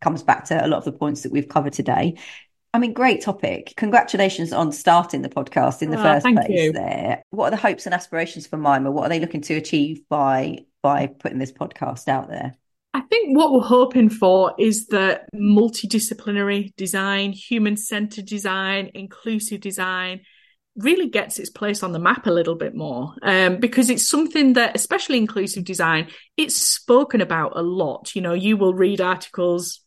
comes 0.00 0.22
back 0.22 0.46
to 0.46 0.64
a 0.64 0.68
lot 0.68 0.78
of 0.78 0.84
the 0.84 0.92
points 0.92 1.22
that 1.22 1.32
we've 1.32 1.48
covered 1.48 1.74
today. 1.74 2.16
I 2.72 2.78
mean, 2.78 2.94
great 2.94 3.20
topic. 3.20 3.74
Congratulations 3.76 4.52
on 4.52 4.72
starting 4.72 5.22
the 5.22 5.28
podcast 5.28 5.82
in 5.82 5.90
the 5.90 5.98
oh, 5.98 6.02
first 6.02 6.26
place 6.26 6.48
you. 6.48 6.72
there. 6.72 7.22
What 7.30 7.48
are 7.48 7.50
the 7.50 7.56
hopes 7.56 7.86
and 7.86 7.94
aspirations 7.94 8.46
for 8.46 8.56
Mima? 8.56 8.90
What 8.90 9.04
are 9.06 9.08
they 9.08 9.20
looking 9.20 9.42
to 9.42 9.54
achieve 9.54 10.08
by 10.08 10.64
by 10.82 11.08
putting 11.08 11.38
this 11.38 11.52
podcast 11.52 12.08
out 12.08 12.28
there? 12.28 12.54
I 12.96 13.02
think 13.02 13.36
what 13.36 13.52
we're 13.52 13.60
hoping 13.60 14.08
for 14.08 14.54
is 14.58 14.86
that 14.86 15.26
multidisciplinary 15.34 16.74
design, 16.76 17.32
human 17.32 17.76
centered 17.76 18.24
design, 18.24 18.90
inclusive 18.94 19.60
design 19.60 20.22
really 20.76 21.10
gets 21.10 21.38
its 21.38 21.50
place 21.50 21.82
on 21.82 21.92
the 21.92 21.98
map 21.98 22.26
a 22.26 22.30
little 22.30 22.54
bit 22.54 22.74
more 22.74 23.14
um, 23.20 23.58
because 23.58 23.90
it's 23.90 24.08
something 24.08 24.54
that, 24.54 24.74
especially 24.74 25.18
inclusive 25.18 25.64
design, 25.64 26.08
it's 26.38 26.56
spoken 26.56 27.20
about 27.20 27.52
a 27.54 27.60
lot. 27.60 28.16
You 28.16 28.22
know, 28.22 28.32
you 28.32 28.56
will 28.56 28.72
read 28.72 29.02
articles 29.02 29.82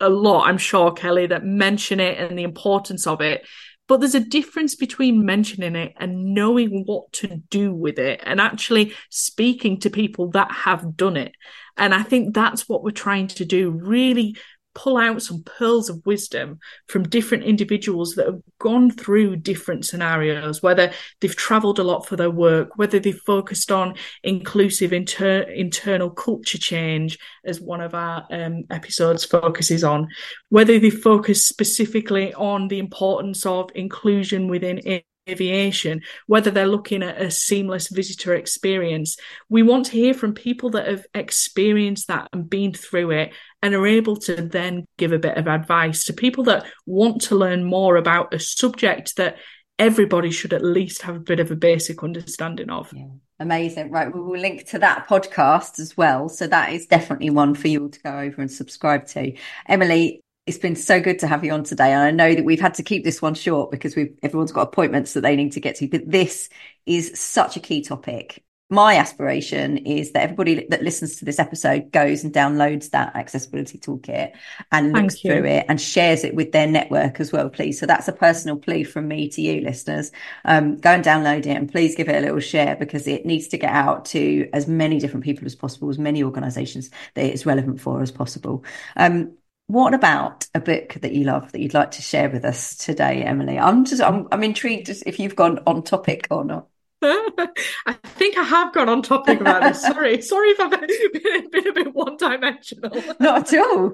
a 0.00 0.08
lot, 0.08 0.48
I'm 0.48 0.56
sure, 0.56 0.90
Kelly, 0.92 1.26
that 1.26 1.44
mention 1.44 2.00
it 2.00 2.16
and 2.16 2.38
the 2.38 2.44
importance 2.44 3.06
of 3.06 3.20
it. 3.20 3.46
But 3.88 4.00
there's 4.00 4.14
a 4.14 4.20
difference 4.20 4.74
between 4.74 5.24
mentioning 5.24 5.74
it 5.74 5.94
and 5.98 6.34
knowing 6.34 6.84
what 6.84 7.10
to 7.14 7.42
do 7.50 7.74
with 7.74 7.98
it 7.98 8.20
and 8.22 8.38
actually 8.38 8.94
speaking 9.10 9.80
to 9.80 9.90
people 9.90 10.30
that 10.30 10.52
have 10.52 10.94
done 10.96 11.16
it. 11.16 11.32
And 11.78 11.94
I 11.94 12.02
think 12.02 12.34
that's 12.34 12.68
what 12.68 12.82
we're 12.82 12.90
trying 12.90 13.28
to 13.28 13.44
do 13.44 13.70
really 13.70 14.36
pull 14.78 14.96
out 14.96 15.20
some 15.20 15.42
pearls 15.42 15.88
of 15.88 16.00
wisdom 16.06 16.58
from 16.86 17.08
different 17.08 17.42
individuals 17.42 18.14
that 18.14 18.26
have 18.26 18.40
gone 18.60 18.90
through 18.90 19.34
different 19.34 19.84
scenarios, 19.84 20.62
whether 20.62 20.92
they've 21.20 21.34
traveled 21.34 21.80
a 21.80 21.82
lot 21.82 22.06
for 22.06 22.14
their 22.14 22.30
work, 22.30 22.68
whether 22.76 23.00
they've 23.00 23.20
focused 23.26 23.72
on 23.72 23.94
inclusive 24.22 24.92
inter- 24.92 25.42
internal 25.42 26.10
culture 26.10 26.58
change, 26.58 27.18
as 27.44 27.60
one 27.60 27.80
of 27.80 27.92
our 27.92 28.24
um, 28.30 28.62
episodes 28.70 29.24
focuses 29.24 29.82
on, 29.82 30.06
whether 30.50 30.78
they 30.78 30.90
focus 30.90 31.44
specifically 31.44 32.32
on 32.34 32.68
the 32.68 32.78
importance 32.78 33.44
of 33.46 33.70
inclusion 33.74 34.46
within 34.46 34.80
aviation, 35.28 36.02
whether 36.26 36.50
they're 36.50 36.66
looking 36.66 37.02
at 37.02 37.20
a 37.20 37.30
seamless 37.30 37.88
visitor 37.88 38.34
experience. 38.34 39.16
We 39.48 39.62
want 39.62 39.86
to 39.86 39.92
hear 39.92 40.14
from 40.14 40.34
people 40.34 40.70
that 40.70 40.88
have 40.88 41.06
experienced 41.14 42.08
that 42.08 42.28
and 42.32 42.48
been 42.48 42.72
through 42.72 43.12
it 43.12 43.32
and 43.62 43.74
are 43.74 43.86
able 43.86 44.16
to 44.16 44.36
then 44.36 44.86
give 44.96 45.12
a 45.12 45.18
bit 45.18 45.36
of 45.36 45.46
advice 45.46 46.04
to 46.04 46.12
people 46.12 46.44
that 46.44 46.66
want 46.86 47.22
to 47.22 47.36
learn 47.36 47.64
more 47.64 47.96
about 47.96 48.34
a 48.34 48.38
subject 48.38 49.16
that 49.16 49.36
everybody 49.78 50.30
should 50.30 50.52
at 50.52 50.64
least 50.64 51.02
have 51.02 51.16
a 51.16 51.20
bit 51.20 51.40
of 51.40 51.50
a 51.50 51.56
basic 51.56 52.02
understanding 52.02 52.70
of. 52.70 52.92
Yeah. 52.94 53.06
Amazing. 53.40 53.92
Right. 53.92 54.12
We 54.12 54.20
will 54.20 54.38
link 54.38 54.66
to 54.70 54.80
that 54.80 55.06
podcast 55.08 55.78
as 55.78 55.96
well. 55.96 56.28
So 56.28 56.48
that 56.48 56.72
is 56.72 56.86
definitely 56.86 57.30
one 57.30 57.54
for 57.54 57.68
you 57.68 57.84
all 57.84 57.88
to 57.88 58.00
go 58.00 58.18
over 58.18 58.42
and 58.42 58.50
subscribe 58.50 59.06
to. 59.08 59.32
Emily, 59.66 60.20
it's 60.48 60.58
been 60.58 60.76
so 60.76 60.98
good 60.98 61.18
to 61.18 61.26
have 61.26 61.44
you 61.44 61.52
on 61.52 61.62
today. 61.62 61.92
And 61.92 62.02
I 62.02 62.10
know 62.10 62.34
that 62.34 62.44
we've 62.44 62.60
had 62.60 62.74
to 62.74 62.82
keep 62.82 63.04
this 63.04 63.20
one 63.20 63.34
short 63.34 63.70
because 63.70 63.94
we've 63.94 64.18
everyone's 64.22 64.50
got 64.50 64.62
appointments 64.62 65.12
that 65.12 65.20
they 65.20 65.36
need 65.36 65.52
to 65.52 65.60
get 65.60 65.76
to. 65.76 65.88
But 65.88 66.10
this 66.10 66.48
is 66.86 67.12
such 67.20 67.56
a 67.56 67.60
key 67.60 67.82
topic. 67.82 68.42
My 68.70 68.96
aspiration 68.96 69.78
is 69.78 70.12
that 70.12 70.22
everybody 70.22 70.66
that 70.68 70.82
listens 70.82 71.16
to 71.16 71.24
this 71.24 71.38
episode 71.38 71.90
goes 71.90 72.22
and 72.22 72.32
downloads 72.32 72.90
that 72.90 73.14
accessibility 73.16 73.78
toolkit 73.78 74.32
and 74.72 74.92
Thank 74.92 74.94
looks 74.94 75.24
you. 75.24 75.32
through 75.32 75.44
it 75.46 75.66
and 75.68 75.80
shares 75.80 76.22
it 76.24 76.34
with 76.34 76.52
their 76.52 76.66
network 76.66 77.18
as 77.20 77.32
well, 77.32 77.48
please. 77.48 77.78
So 77.78 77.86
that's 77.86 78.08
a 78.08 78.12
personal 78.12 78.56
plea 78.56 78.84
from 78.84 79.08
me 79.08 79.28
to 79.30 79.40
you, 79.42 79.62
listeners. 79.62 80.12
Um, 80.44 80.76
go 80.76 80.90
and 80.90 81.04
download 81.04 81.40
it 81.40 81.56
and 81.56 81.70
please 81.70 81.94
give 81.94 82.10
it 82.10 82.16
a 82.16 82.20
little 82.20 82.40
share 82.40 82.76
because 82.76 83.06
it 83.06 83.24
needs 83.24 83.48
to 83.48 83.58
get 83.58 83.70
out 83.70 84.04
to 84.06 84.48
as 84.52 84.66
many 84.68 84.98
different 84.98 85.24
people 85.24 85.46
as 85.46 85.54
possible, 85.54 85.88
as 85.88 85.98
many 85.98 86.22
organizations 86.22 86.90
that 87.14 87.24
it's 87.24 87.46
relevant 87.46 87.80
for 87.80 88.02
as 88.02 88.10
possible. 88.10 88.64
Um, 88.96 89.32
what 89.68 89.92
about 89.92 90.46
a 90.54 90.60
book 90.60 90.94
that 90.94 91.12
you 91.12 91.24
love 91.24 91.52
that 91.52 91.60
you'd 91.60 91.74
like 91.74 91.92
to 91.92 92.02
share 92.02 92.30
with 92.30 92.44
us 92.44 92.74
today, 92.74 93.22
Emily? 93.22 93.58
I'm 93.58 93.84
just 93.84 94.02
I'm, 94.02 94.26
I'm 94.32 94.42
intrigued 94.42 94.88
if 94.88 95.20
you've 95.20 95.36
gone 95.36 95.60
on 95.66 95.82
topic 95.82 96.26
or 96.30 96.44
not. 96.44 96.66
I 97.02 97.92
think 98.02 98.36
I 98.38 98.42
have 98.42 98.72
gone 98.72 98.88
on 98.88 99.02
topic 99.02 99.40
about 99.40 99.62
this. 99.62 99.82
Sorry, 99.82 100.20
sorry 100.22 100.48
if 100.48 100.58
I've 100.60 100.70
been, 100.70 101.50
been 101.52 101.68
a 101.68 101.72
bit 101.72 101.94
one 101.94 102.16
dimensional. 102.16 102.90
Not 103.20 103.52
at 103.52 103.60
all. 103.60 103.92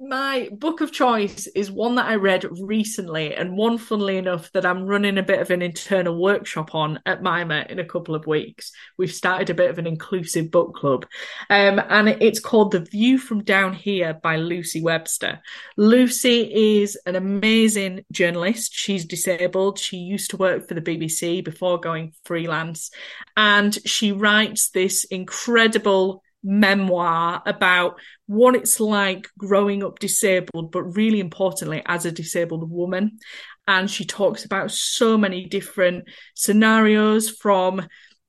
My 0.00 0.48
book 0.52 0.80
of 0.80 0.92
choice 0.92 1.46
is 1.48 1.70
one 1.70 1.96
that 1.96 2.06
I 2.06 2.14
read 2.14 2.44
recently, 2.60 3.34
and 3.34 3.56
one, 3.56 3.78
funnily 3.78 4.16
enough, 4.16 4.52
that 4.52 4.64
I'm 4.64 4.86
running 4.86 5.18
a 5.18 5.22
bit 5.22 5.40
of 5.40 5.50
an 5.50 5.62
internal 5.62 6.20
workshop 6.20 6.74
on 6.74 7.00
at 7.04 7.22
MIMA 7.22 7.66
in 7.68 7.78
a 7.78 7.84
couple 7.84 8.14
of 8.14 8.26
weeks. 8.26 8.72
We've 8.96 9.12
started 9.12 9.50
a 9.50 9.54
bit 9.54 9.70
of 9.70 9.78
an 9.78 9.86
inclusive 9.86 10.50
book 10.50 10.74
club, 10.74 11.06
um, 11.50 11.80
and 11.88 12.08
it's 12.08 12.40
called 12.40 12.70
The 12.70 12.80
View 12.80 13.18
from 13.18 13.42
Down 13.42 13.72
Here 13.72 14.14
by 14.14 14.36
Lucy 14.36 14.80
Webster. 14.80 15.40
Lucy 15.76 16.80
is 16.80 16.96
an 17.06 17.16
amazing 17.16 18.04
journalist. 18.12 18.72
She's 18.72 19.04
disabled. 19.04 19.78
She 19.78 19.96
used 19.96 20.30
to 20.30 20.36
work 20.36 20.68
for 20.68 20.74
the 20.74 20.80
BBC 20.80 21.44
before 21.44 21.80
going 21.80 22.12
freelance, 22.24 22.90
and 23.36 23.76
she 23.86 24.12
writes 24.12 24.70
this 24.70 25.04
incredible 25.04 26.22
memoir 26.42 27.42
about 27.46 28.00
what 28.26 28.54
it's 28.54 28.80
like 28.80 29.28
growing 29.36 29.82
up 29.82 29.98
disabled, 29.98 30.70
but 30.70 30.82
really 30.82 31.20
importantly, 31.20 31.82
as 31.86 32.04
a 32.04 32.12
disabled 32.12 32.70
woman. 32.70 33.18
And 33.66 33.90
she 33.90 34.04
talks 34.04 34.44
about 34.44 34.70
so 34.70 35.18
many 35.18 35.46
different 35.46 36.08
scenarios 36.34 37.28
from 37.28 37.86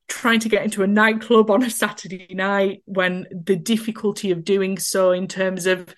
trying 0.08 0.40
to 0.40 0.50
get 0.50 0.64
into 0.64 0.84
a 0.84 0.88
nightclub 0.88 1.52
on 1.52 1.64
a 1.64 1.70
Saturday 1.70 2.28
night 2.32 2.82
when 2.86 3.28
the 3.32 3.56
difficulty 3.56 4.32
of 4.32 4.44
doing 4.44 4.78
so 4.78 5.12
in 5.12 5.28
terms 5.28 5.66
of 5.68 5.94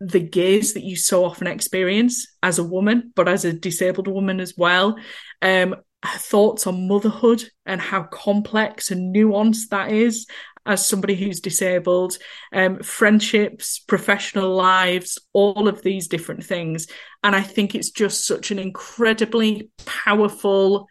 the 0.00 0.20
gaze 0.20 0.74
that 0.74 0.84
you 0.84 0.96
so 0.96 1.24
often 1.24 1.48
experience 1.48 2.28
as 2.42 2.58
a 2.58 2.64
woman, 2.64 3.12
but 3.16 3.28
as 3.28 3.44
a 3.44 3.52
disabled 3.52 4.06
woman 4.06 4.40
as 4.40 4.54
well. 4.56 4.96
Um, 5.42 5.74
her 6.04 6.18
thoughts 6.18 6.66
on 6.68 6.86
motherhood 6.86 7.42
and 7.66 7.80
how 7.80 8.04
complex 8.04 8.92
and 8.92 9.14
nuanced 9.14 9.70
that 9.70 9.90
is 9.90 10.26
as 10.66 10.86
somebody 10.86 11.14
who's 11.14 11.40
disabled, 11.40 12.18
um, 12.52 12.80
friendships, 12.82 13.78
professional 13.78 14.54
lives, 14.54 15.18
all 15.32 15.68
of 15.68 15.82
these 15.82 16.08
different 16.08 16.44
things. 16.44 16.86
And 17.22 17.34
I 17.34 17.42
think 17.42 17.74
it's 17.74 17.90
just 17.90 18.26
such 18.26 18.50
an 18.50 18.58
incredibly 18.58 19.70
powerful, 19.86 20.86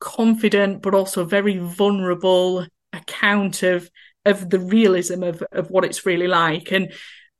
confident, 0.00 0.82
but 0.82 0.94
also 0.94 1.24
very 1.24 1.58
vulnerable 1.58 2.66
account 2.92 3.62
of 3.62 3.90
of 4.24 4.50
the 4.50 4.58
realism 4.58 5.22
of, 5.22 5.42
of 5.52 5.70
what 5.70 5.84
it's 5.84 6.04
really 6.04 6.26
like. 6.26 6.70
And 6.70 6.92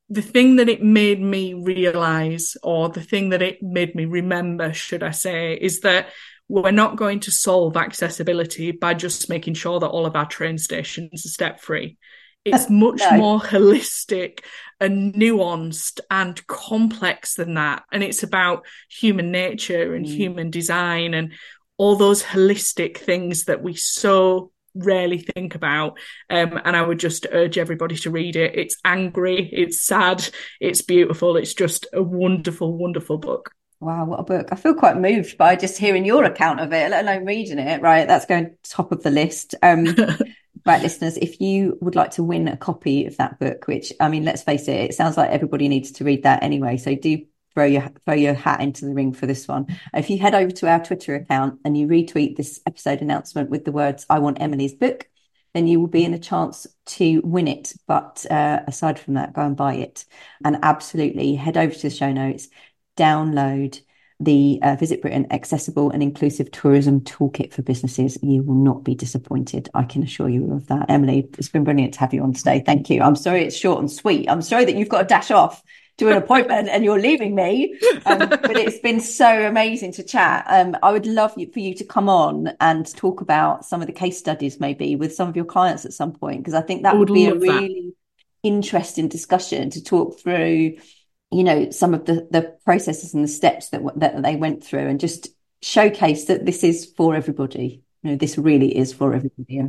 the 0.08 0.22
thing 0.22 0.56
that 0.56 0.68
it 0.68 0.82
made 0.82 1.20
me 1.20 1.52
realize, 1.52 2.56
or 2.62 2.88
the 2.88 3.02
thing 3.02 3.28
that 3.30 3.42
it 3.42 3.62
made 3.62 3.94
me 3.94 4.06
remember, 4.06 4.72
should 4.72 5.02
I 5.02 5.10
say, 5.10 5.54
is 5.54 5.80
that 5.80 6.08
we're 6.48 6.70
not 6.70 6.96
going 6.96 7.20
to 7.20 7.30
solve 7.30 7.76
accessibility 7.76 8.70
by 8.72 8.94
just 8.94 9.28
making 9.28 9.54
sure 9.54 9.78
that 9.80 9.88
all 9.88 10.06
of 10.06 10.16
our 10.16 10.26
train 10.26 10.58
stations 10.58 11.24
are 11.24 11.28
step 11.28 11.60
free. 11.60 11.98
It's 12.44 12.70
much 12.70 13.00
no. 13.00 13.16
more 13.18 13.40
holistic 13.40 14.40
and 14.80 15.12
nuanced 15.14 16.00
and 16.10 16.44
complex 16.46 17.34
than 17.34 17.54
that. 17.54 17.82
And 17.92 18.02
it's 18.02 18.22
about 18.22 18.64
human 18.88 19.30
nature 19.30 19.94
and 19.94 20.06
mm. 20.06 20.08
human 20.08 20.50
design 20.50 21.14
and 21.14 21.34
all 21.76 21.96
those 21.96 22.22
holistic 22.22 22.96
things 22.96 23.44
that 23.44 23.62
we 23.62 23.74
so 23.74 24.50
rarely 24.74 25.18
think 25.18 25.54
about. 25.54 25.98
Um, 26.30 26.58
and 26.64 26.76
I 26.76 26.82
would 26.82 26.98
just 26.98 27.26
urge 27.30 27.58
everybody 27.58 27.96
to 27.96 28.10
read 28.10 28.36
it. 28.36 28.56
It's 28.56 28.76
angry, 28.84 29.48
it's 29.52 29.84
sad, 29.84 30.26
it's 30.60 30.82
beautiful. 30.82 31.36
It's 31.36 31.54
just 31.54 31.86
a 31.92 32.02
wonderful, 32.02 32.76
wonderful 32.76 33.18
book. 33.18 33.52
Wow, 33.80 34.06
what 34.06 34.20
a 34.20 34.24
book. 34.24 34.48
I 34.50 34.56
feel 34.56 34.74
quite 34.74 34.96
moved 34.96 35.38
by 35.38 35.54
just 35.54 35.78
hearing 35.78 36.04
your 36.04 36.24
account 36.24 36.58
of 36.58 36.72
it, 36.72 36.90
let 36.90 37.04
alone 37.04 37.24
reading 37.24 37.60
it. 37.60 37.80
Right. 37.80 38.08
That's 38.08 38.26
going 38.26 38.56
top 38.64 38.90
of 38.90 39.04
the 39.04 39.10
list. 39.10 39.54
Um, 39.62 39.84
right, 40.66 40.82
listeners, 40.82 41.16
if 41.16 41.40
you 41.40 41.78
would 41.80 41.94
like 41.94 42.10
to 42.12 42.24
win 42.24 42.48
a 42.48 42.56
copy 42.56 43.06
of 43.06 43.16
that 43.18 43.38
book, 43.38 43.68
which 43.68 43.92
I 44.00 44.08
mean, 44.08 44.24
let's 44.24 44.42
face 44.42 44.66
it, 44.66 44.90
it 44.90 44.94
sounds 44.94 45.16
like 45.16 45.30
everybody 45.30 45.68
needs 45.68 45.92
to 45.92 46.04
read 46.04 46.24
that 46.24 46.42
anyway. 46.42 46.76
So 46.76 46.96
do 46.96 47.24
throw 47.54 47.66
your 47.66 47.88
throw 48.04 48.14
your 48.14 48.34
hat 48.34 48.60
into 48.60 48.84
the 48.84 48.94
ring 48.94 49.12
for 49.12 49.26
this 49.26 49.46
one. 49.46 49.66
If 49.94 50.10
you 50.10 50.18
head 50.18 50.34
over 50.34 50.50
to 50.50 50.68
our 50.68 50.84
Twitter 50.84 51.14
account 51.14 51.60
and 51.64 51.78
you 51.78 51.86
retweet 51.86 52.36
this 52.36 52.60
episode 52.66 53.00
announcement 53.00 53.48
with 53.48 53.64
the 53.64 53.72
words 53.72 54.06
"I 54.10 54.18
want 54.18 54.40
Emily's 54.40 54.74
book," 54.74 55.08
then 55.54 55.68
you 55.68 55.78
will 55.78 55.86
be 55.86 56.04
in 56.04 56.14
a 56.14 56.18
chance 56.18 56.66
to 56.86 57.20
win 57.24 57.46
it. 57.46 57.74
But 57.86 58.26
uh, 58.28 58.60
aside 58.66 58.98
from 58.98 59.14
that, 59.14 59.34
go 59.34 59.42
and 59.42 59.56
buy 59.56 59.74
it, 59.74 60.04
and 60.44 60.58
absolutely 60.64 61.36
head 61.36 61.56
over 61.56 61.72
to 61.72 61.82
the 61.82 61.90
show 61.90 62.12
notes 62.12 62.48
download 62.98 63.80
the 64.20 64.58
uh, 64.62 64.74
Visit 64.74 65.00
Britain 65.00 65.26
Accessible 65.30 65.92
and 65.92 66.02
Inclusive 66.02 66.50
Tourism 66.50 67.00
Toolkit 67.02 67.52
for 67.52 67.62
Businesses. 67.62 68.18
You 68.20 68.42
will 68.42 68.56
not 68.56 68.82
be 68.82 68.96
disappointed. 68.96 69.68
I 69.74 69.84
can 69.84 70.02
assure 70.02 70.28
you 70.28 70.52
of 70.52 70.66
that. 70.66 70.90
Emily, 70.90 71.28
it's 71.38 71.48
been 71.48 71.62
brilliant 71.62 71.94
to 71.94 72.00
have 72.00 72.12
you 72.12 72.22
on 72.24 72.32
today. 72.32 72.60
Thank 72.66 72.90
you. 72.90 73.00
I'm 73.00 73.14
sorry 73.14 73.44
it's 73.44 73.56
short 73.56 73.78
and 73.78 73.90
sweet. 73.90 74.28
I'm 74.28 74.42
sorry 74.42 74.64
that 74.64 74.74
you've 74.74 74.88
got 74.88 75.02
to 75.02 75.06
dash 75.06 75.30
off 75.30 75.62
to 75.98 76.08
an 76.08 76.16
appointment 76.16 76.68
and 76.68 76.84
you're 76.84 77.00
leaving 77.00 77.34
me. 77.34 77.78
Um, 78.06 78.18
but 78.28 78.56
it's 78.56 78.80
been 78.80 79.00
so 79.00 79.46
amazing 79.46 79.92
to 79.92 80.02
chat. 80.02 80.44
Um, 80.48 80.76
I 80.82 80.90
would 80.90 81.06
love 81.06 81.34
you, 81.36 81.50
for 81.52 81.60
you 81.60 81.74
to 81.74 81.84
come 81.84 82.08
on 82.08 82.52
and 82.60 82.92
talk 82.96 83.20
about 83.20 83.64
some 83.64 83.80
of 83.80 83.86
the 83.86 83.92
case 83.92 84.18
studies, 84.18 84.58
maybe 84.58 84.96
with 84.96 85.14
some 85.14 85.28
of 85.28 85.36
your 85.36 85.44
clients 85.44 85.84
at 85.84 85.92
some 85.92 86.12
point, 86.12 86.38
because 86.40 86.54
I 86.54 86.62
think 86.62 86.82
that 86.82 86.96
would, 86.96 87.10
would 87.10 87.14
be 87.14 87.26
a 87.26 87.34
really 87.34 87.92
that. 87.92 88.48
interesting 88.48 89.08
discussion 89.08 89.70
to 89.70 89.82
talk 89.82 90.18
through 90.20 90.78
you 91.30 91.44
know 91.44 91.70
some 91.70 91.94
of 91.94 92.04
the 92.06 92.26
the 92.30 92.56
processes 92.64 93.14
and 93.14 93.24
the 93.24 93.28
steps 93.28 93.70
that 93.70 93.82
that 93.96 94.22
they 94.22 94.36
went 94.36 94.64
through 94.64 94.86
and 94.86 95.00
just 95.00 95.28
showcase 95.62 96.26
that 96.26 96.46
this 96.46 96.62
is 96.62 96.92
for 96.96 97.14
everybody 97.14 97.82
you 98.02 98.10
know 98.10 98.16
this 98.16 98.38
really 98.38 98.76
is 98.76 98.92
for 98.92 99.14
everybody 99.14 99.62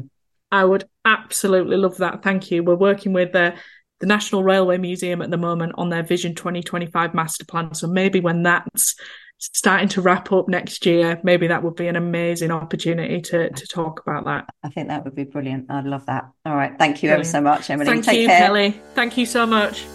i 0.52 0.64
would 0.64 0.88
absolutely 1.06 1.78
love 1.78 1.98
that 1.98 2.22
thank 2.24 2.52
you 2.52 2.64
we're 2.64 2.76
working 2.76 3.14
with 3.14 3.32
the 3.34 3.54
the 4.00 4.06
National 4.06 4.44
Railway 4.44 4.78
Museum 4.78 5.22
at 5.22 5.30
the 5.30 5.38
moment 5.38 5.74
on 5.76 5.90
their 5.90 6.04
Vision 6.04 6.34
2025 6.34 7.14
master 7.14 7.46
plan. 7.46 7.74
So 7.74 7.88
maybe 7.88 8.20
when 8.20 8.44
that's 8.44 8.96
starting 9.40 9.88
to 9.90 10.02
wrap 10.02 10.32
up 10.32 10.48
next 10.50 10.86
year, 10.86 11.20
maybe 11.24 11.48
that 11.48 11.64
would 11.64 11.76
be 11.76 11.88
an 11.88 11.96
amazing 11.96 12.52
opportunity 12.52 13.22
to 13.22 13.50
to 13.50 13.68
talk 13.68 14.02
about 14.02 14.26
that. 14.26 14.50
I 14.64 14.70
think 14.70 14.88
that 14.88 15.04
would 15.04 15.16
be 15.16 15.24
brilliant. 15.24 15.70
I'd 15.70 15.86
love 15.86 16.06
that. 16.08 16.30
All 16.46 16.56
right. 16.56 16.78
Thank 16.78 17.04
you 17.04 17.10
brilliant. 17.10 17.28
ever 17.28 17.38
so 17.38 17.42
much, 17.42 17.70
Emily. 17.70 17.86
Thank 17.86 18.06
Take 18.06 18.22
you, 18.22 18.28
care. 18.28 18.40
Kelly. 18.40 18.82
Thank 18.96 19.18
you 19.18 19.26
so 19.26 19.46
much. 19.46 19.86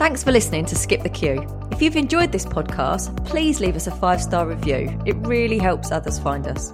Thanks 0.00 0.24
for 0.24 0.32
listening 0.32 0.64
to 0.64 0.76
Skip 0.76 1.02
the 1.02 1.10
Queue. 1.10 1.46
If 1.70 1.82
you've 1.82 1.94
enjoyed 1.94 2.32
this 2.32 2.46
podcast, 2.46 3.14
please 3.26 3.60
leave 3.60 3.76
us 3.76 3.86
a 3.86 3.90
five 3.90 4.22
star 4.22 4.46
review. 4.48 4.98
It 5.04 5.14
really 5.26 5.58
helps 5.58 5.92
others 5.92 6.18
find 6.18 6.46
us. 6.46 6.72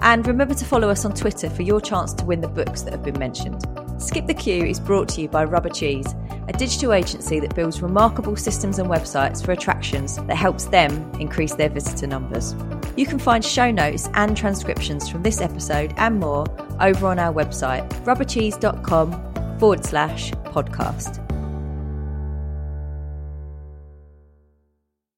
And 0.00 0.26
remember 0.26 0.54
to 0.54 0.64
follow 0.64 0.88
us 0.88 1.04
on 1.04 1.12
Twitter 1.12 1.50
for 1.50 1.60
your 1.60 1.82
chance 1.82 2.14
to 2.14 2.24
win 2.24 2.40
the 2.40 2.48
books 2.48 2.80
that 2.80 2.94
have 2.94 3.02
been 3.02 3.18
mentioned. 3.18 3.62
Skip 3.98 4.26
the 4.26 4.32
Queue 4.32 4.64
is 4.64 4.80
brought 4.80 5.10
to 5.10 5.20
you 5.20 5.28
by 5.28 5.44
Rubber 5.44 5.68
Cheese, 5.68 6.14
a 6.48 6.52
digital 6.54 6.94
agency 6.94 7.40
that 7.40 7.54
builds 7.54 7.82
remarkable 7.82 8.36
systems 8.36 8.78
and 8.78 8.88
websites 8.88 9.44
for 9.44 9.52
attractions 9.52 10.16
that 10.16 10.36
helps 10.36 10.64
them 10.64 11.12
increase 11.20 11.54
their 11.54 11.68
visitor 11.68 12.06
numbers. 12.06 12.54
You 12.96 13.04
can 13.04 13.18
find 13.18 13.44
show 13.44 13.70
notes 13.70 14.08
and 14.14 14.34
transcriptions 14.34 15.10
from 15.10 15.22
this 15.22 15.42
episode 15.42 15.92
and 15.98 16.18
more 16.18 16.46
over 16.80 17.06
on 17.06 17.18
our 17.18 17.34
website, 17.34 17.86
rubbercheese.com 18.06 19.58
forward 19.58 19.84
slash 19.84 20.30
podcast. 20.30 21.31